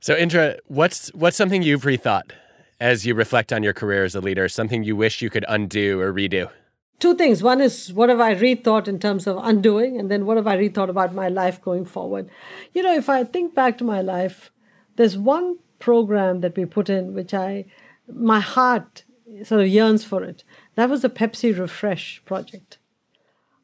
[0.00, 2.30] So, Indra, what's what's something you've rethought
[2.78, 4.48] as you reflect on your career as a leader?
[4.48, 6.50] Something you wish you could undo or redo?
[6.98, 7.42] Two things.
[7.42, 10.56] One is what have I rethought in terms of undoing, and then what have I
[10.56, 12.30] rethought about my life going forward?
[12.72, 14.50] You know, if I think back to my life,
[14.96, 17.66] there's one program that we put in which I,
[18.10, 19.04] my heart
[19.44, 20.44] sort of yearns for it.
[20.76, 22.78] That was the Pepsi Refresh project.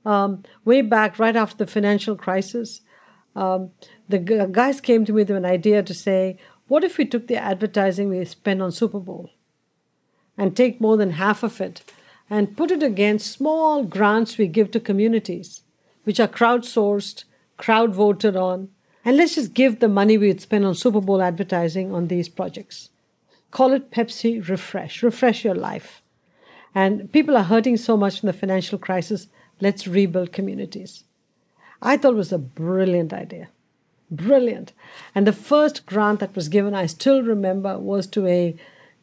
[0.05, 2.81] Um, way back, right after the financial crisis,
[3.37, 3.71] um,
[4.09, 7.29] the g- guys came to me with an idea to say, what if we took
[7.29, 9.31] the advertising we spend on Super Bowl
[10.37, 11.83] and take more than half of it
[12.29, 15.63] and put it against small grants we give to communities,
[16.05, 17.25] which are crowdsourced,
[17.59, 18.71] crowd voted on,
[19.05, 22.89] and let's just give the money we'd spend on Super Bowl advertising on these projects.
[23.51, 26.02] Call it Pepsi Refresh, refresh your life.
[26.75, 29.29] And people are hurting so much from the financial crisis.
[29.61, 31.05] Let's rebuild communities.
[31.81, 33.49] I thought it was a brilliant idea.
[34.11, 34.73] Brilliant.
[35.15, 38.57] And the first grant that was given, I still remember, was to a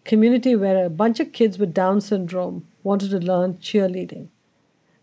[0.05, 4.27] community where a bunch of kids with Down syndrome wanted to learn cheerleading.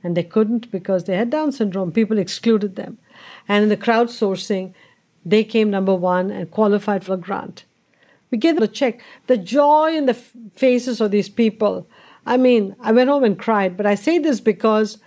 [0.03, 1.93] And they couldn't because they had Down syndrome.
[1.93, 2.99] People excluded them.
[3.49, 4.75] And in the crowdsourcing,
[5.25, 7.65] they came number one and qualified for a grant.
[8.31, 9.01] We gave them a check.
[9.27, 11.89] The joy in the faces of these people.
[12.27, 14.99] I mean, I went home and cried, but I say this because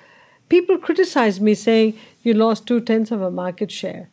[0.47, 4.09] people criticized me saying, you lost two tenths of a market share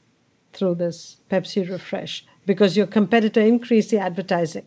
[0.52, 4.66] through this Pepsi Refresh because your competitor increased the advertising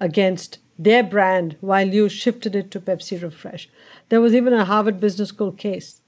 [0.00, 3.68] against their brand while you shifted it to Pepsi Refresh.
[4.08, 6.00] There was even a Harvard Business School case.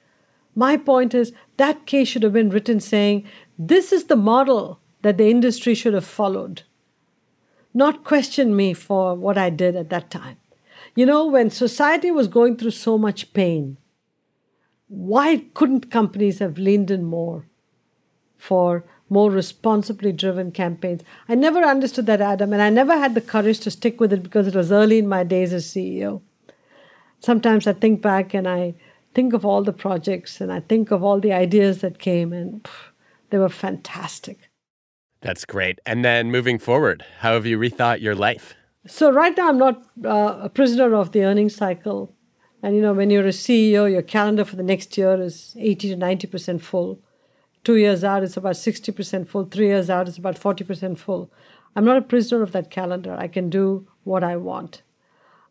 [0.55, 5.19] My point is that case should have been written saying, this is the model that
[5.19, 6.63] the industry should have followed,
[7.75, 10.39] not question me for what I did at that time.
[10.97, 13.77] You know, when society was going through so much pain,
[14.89, 17.45] why couldn't companies have leaned in more
[18.39, 21.03] for more responsibly driven campaigns?
[21.29, 24.23] I never understood that, Adam, and I never had the courage to stick with it
[24.23, 26.23] because it was early in my days as CEO.
[27.21, 28.75] Sometimes I think back and I
[29.13, 32.63] think of all the projects and I think of all the ideas that came, and
[32.63, 32.91] pff,
[33.29, 34.49] they were fantastic.
[35.21, 35.79] That's great.
[35.85, 38.55] And then moving forward, how have you rethought your life?
[38.89, 42.15] So, right now, I'm not uh, a prisoner of the earnings cycle.
[42.63, 45.91] And you know, when you're a CEO, your calendar for the next year is 80
[45.91, 47.01] to 90% full.
[47.65, 49.45] Two years out, it's about 60% full.
[49.45, 51.31] Three years out, it's about 40% full.
[51.75, 53.17] I'm not a prisoner of that calendar.
[53.19, 54.83] I can do what I want.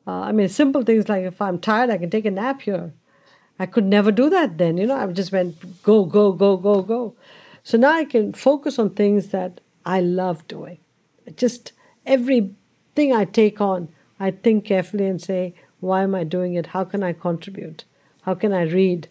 [0.08, 2.94] Uh, I mean, simple things like if I'm tired, I can take a nap here.
[3.60, 4.78] I could never do that then.
[4.78, 7.16] You know, I just went go, go, go, go, go.
[7.64, 10.80] So now I can focus on things that I love doing.
[11.36, 11.72] Just
[12.96, 13.90] everything I take on,
[14.22, 16.68] I think carefully and say, why am I doing it?
[16.68, 17.84] How can I contribute?
[18.22, 19.10] How can I read?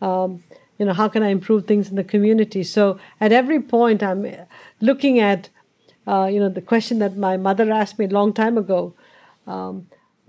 [0.00, 0.42] Um,
[0.78, 2.62] you know, how can I improve things in the community?
[2.62, 4.26] So at every point, I'm
[4.80, 5.50] looking at,
[6.06, 8.94] uh, you know, the question that my mother asked me a long time ago.
[9.46, 9.88] Um,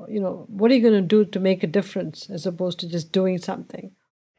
[0.09, 2.89] you know, what are you going to do to make a difference as opposed to
[2.89, 3.91] just doing something?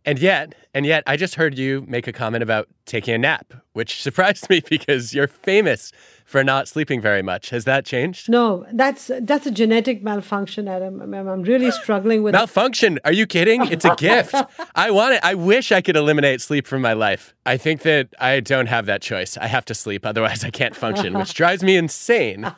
[0.09, 3.53] And yet, and yet, I just heard you make a comment about taking a nap,
[3.75, 5.93] which surprised me because you're famous
[6.25, 7.51] for not sleeping very much.
[7.51, 8.31] Has that changed?
[8.31, 11.03] No, that's that's a genetic malfunction, Adam.
[11.03, 12.39] I'm, I'm really struggling with it.
[12.39, 12.99] malfunction.
[13.05, 13.67] Are you kidding?
[13.71, 14.35] It's a gift.
[14.75, 15.21] I want it.
[15.23, 17.35] I wish I could eliminate sleep from my life.
[17.45, 19.37] I think that I don't have that choice.
[19.37, 22.51] I have to sleep, otherwise I can't function, which drives me insane.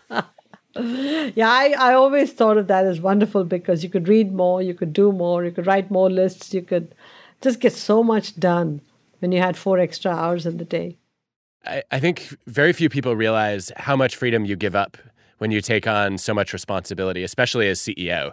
[0.77, 4.73] yeah, I, I always thought of that as wonderful because you could read more, you
[4.75, 6.95] could do more, you could write more lists, you could
[7.41, 8.80] just get so much done
[9.20, 10.99] when you had four extra hours in the day.
[11.64, 14.97] I, I think very few people realize how much freedom you give up
[15.38, 18.32] when you take on so much responsibility, especially as CEO.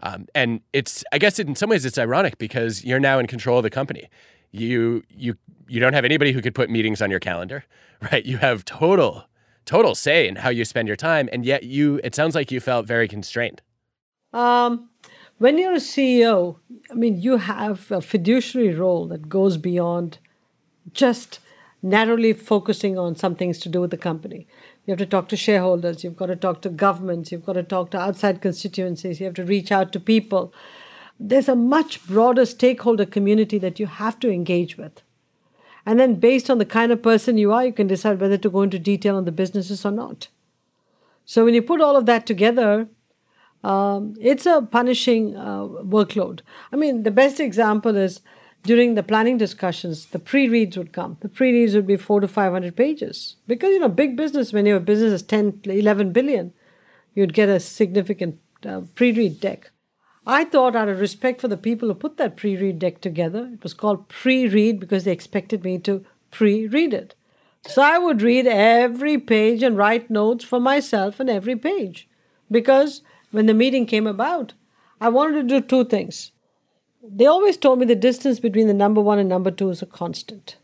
[0.00, 3.58] Um, and it's, I guess, in some ways, it's ironic because you're now in control
[3.58, 4.08] of the company.
[4.52, 5.36] You you
[5.68, 7.64] you don't have anybody who could put meetings on your calendar,
[8.12, 8.24] right?
[8.24, 9.24] You have total
[9.64, 12.00] total say in how you spend your time, and yet you.
[12.04, 13.62] It sounds like you felt very constrained.
[14.32, 14.90] Um,
[15.38, 16.56] when you're a CEO,
[16.90, 20.18] I mean, you have a fiduciary role that goes beyond
[20.92, 21.40] just
[21.82, 24.46] narrowly focusing on some things to do with the company.
[24.84, 27.62] You have to talk to shareholders, you've got to talk to governments, you've got to
[27.62, 30.52] talk to outside constituencies, you have to reach out to people.
[31.18, 35.02] There's a much broader stakeholder community that you have to engage with.
[35.84, 38.50] And then, based on the kind of person you are, you can decide whether to
[38.50, 40.28] go into detail on the businesses or not.
[41.24, 42.88] So, when you put all of that together,
[43.66, 46.40] um, it's a punishing uh, workload.
[46.72, 48.20] I mean, the best example is
[48.62, 51.16] during the planning discussions, the pre-reads would come.
[51.20, 53.36] The pre-reads would be four to 500 pages.
[53.48, 56.52] Because, you know, big business, when your business is 10, 11 billion,
[57.14, 59.72] you'd get a significant uh, pre-read deck.
[60.26, 63.64] I thought out of respect for the people who put that pre-read deck together, it
[63.64, 67.16] was called pre-read because they expected me to pre-read it.
[67.66, 72.08] So I would read every page and write notes for myself on every page.
[72.48, 73.02] Because
[73.36, 74.54] when the meeting came about,
[75.00, 76.32] I wanted to do two things
[77.08, 79.86] they always told me the distance between the number one and number two is a
[79.86, 80.56] constant.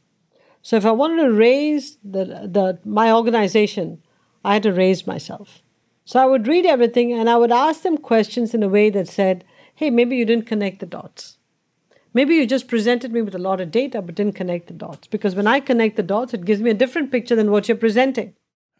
[0.63, 4.03] So if I wanted to raise the, the my organization,
[4.45, 5.63] I had to raise myself.
[6.05, 9.09] So I would read everything and I would ask them questions in a way that
[9.09, 9.45] said,
[9.75, 11.39] hey, maybe you didn't connect the dots.
[12.15, 15.07] Maybe you just presented me with a lot of data but didn't connect the dots.
[15.07, 17.77] Because when I connect the dots, it gives me a different picture than what you're
[17.77, 18.35] presenting.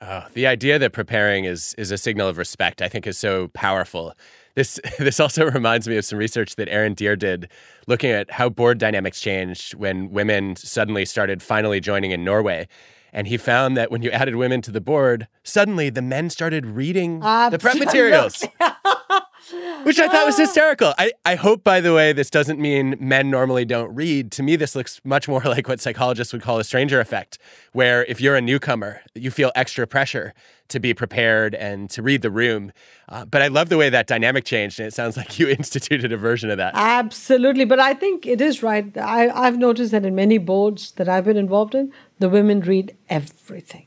[0.05, 3.49] Oh, the idea that preparing is is a signal of respect, I think, is so
[3.49, 4.15] powerful.
[4.55, 7.49] This this also reminds me of some research that Aaron Dhir did,
[7.87, 12.67] looking at how board dynamics changed when women suddenly started finally joining in Norway.
[13.15, 16.65] And he found that when you added women to the board, suddenly the men started
[16.65, 17.51] reading Absolutely.
[17.51, 18.45] the prep materials.
[19.83, 20.95] Which I thought was hysterical.
[20.99, 24.31] I, I hope, by the way, this doesn't mean men normally don't read.
[24.33, 27.39] To me, this looks much more like what psychologists would call a stranger effect,
[27.73, 30.35] where if you're a newcomer, you feel extra pressure
[30.69, 32.73] to be prepared and to read the room.
[33.09, 36.13] Uh, but I love the way that dynamic changed, and it sounds like you instituted
[36.13, 36.73] a version of that.
[36.75, 37.65] Absolutely.
[37.65, 38.97] But I think it is right.
[38.97, 42.97] I, I've noticed that in many boards that I've been involved in, the women read
[43.09, 43.87] everything.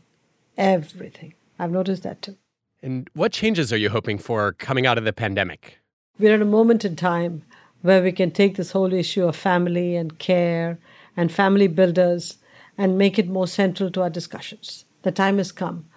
[0.58, 1.34] Everything.
[1.58, 2.38] I've noticed that too.
[2.86, 5.80] And what changes are you hoping for coming out of the pandemic?
[6.20, 7.42] We're at a moment in time
[7.82, 10.78] where we can take this whole issue of family and care
[11.18, 12.38] and family builders
[12.78, 14.86] and make it more central to our discussions.
[15.02, 15.88] The time has come.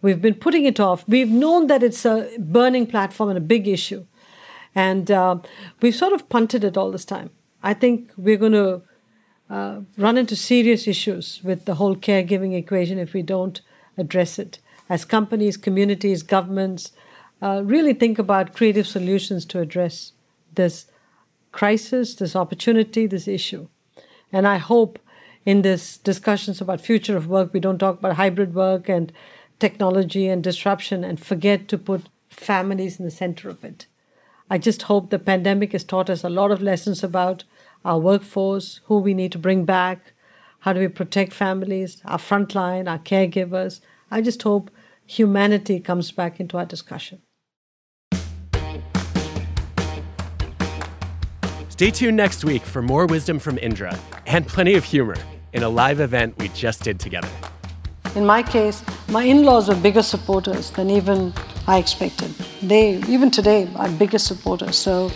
[0.00, 1.06] We've been putting it off.
[1.06, 4.06] We've known that it's a burning platform and a big issue.
[4.74, 5.40] And uh,
[5.82, 7.28] we've sort of punted it all this time.
[7.62, 8.80] I think we're going to
[9.50, 13.60] uh, run into serious issues with the whole caregiving equation if we don't
[13.98, 16.92] address it as companies, communities, governments
[17.42, 20.12] uh, really think about creative solutions to address
[20.54, 20.86] this
[21.52, 23.68] crisis, this opportunity, this issue.
[24.32, 24.98] And I hope
[25.44, 29.12] in this discussions about future of work, we don't talk about hybrid work and
[29.58, 33.86] technology and disruption and forget to put families in the center of it.
[34.50, 37.44] I just hope the pandemic has taught us a lot of lessons about
[37.84, 40.12] our workforce, who we need to bring back,
[40.60, 43.80] how do we protect families, our frontline, our caregivers.
[44.10, 44.70] I just hope
[45.08, 47.22] humanity comes back into our discussion.
[51.70, 55.16] Stay tuned next week for more wisdom from Indra and plenty of humor
[55.54, 57.28] in a live event we just did together.
[58.14, 61.32] In my case, my in laws were bigger supporters than even
[61.66, 62.30] I expected.
[62.62, 64.76] They, even today, are bigger supporters.
[64.76, 65.10] So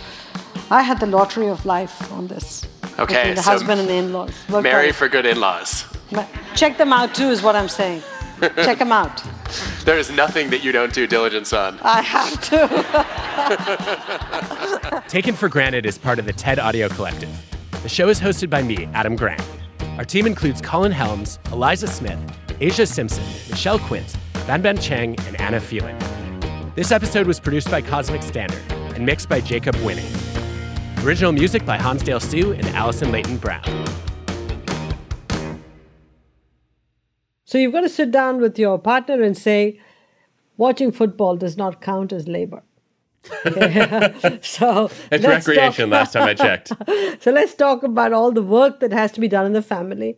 [0.71, 2.65] I had the lottery of life on this.
[2.97, 3.33] Okay.
[3.33, 4.31] The so husband and the in laws.
[4.49, 5.85] Marry for good in laws.
[6.55, 8.01] Check them out too, is what I'm saying.
[8.55, 9.21] Check them out.
[9.85, 11.77] There is nothing that you don't do diligence on.
[11.81, 12.39] I have
[15.01, 15.03] to.
[15.09, 17.29] Taken for Granted is part of the TED Audio Collective.
[17.81, 19.43] The show is hosted by me, Adam Grant.
[19.97, 22.17] Our team includes Colin Helms, Eliza Smith,
[22.61, 24.15] Asia Simpson, Michelle Quint,
[24.47, 25.99] Banban Cheng, and Anna Phelan.
[26.75, 28.63] This episode was produced by Cosmic Standard
[28.95, 30.09] and mixed by Jacob Winning.
[31.03, 34.02] Original music by Hansdale Hsu and Allison Leyton-Brown.
[37.53, 39.79] So you've got to sit down with your partner and say,
[40.57, 42.63] watching football does not count as labor.
[44.41, 46.71] so it's recreation talk, last time I checked.
[47.21, 50.17] so let's talk about all the work that has to be done in the family.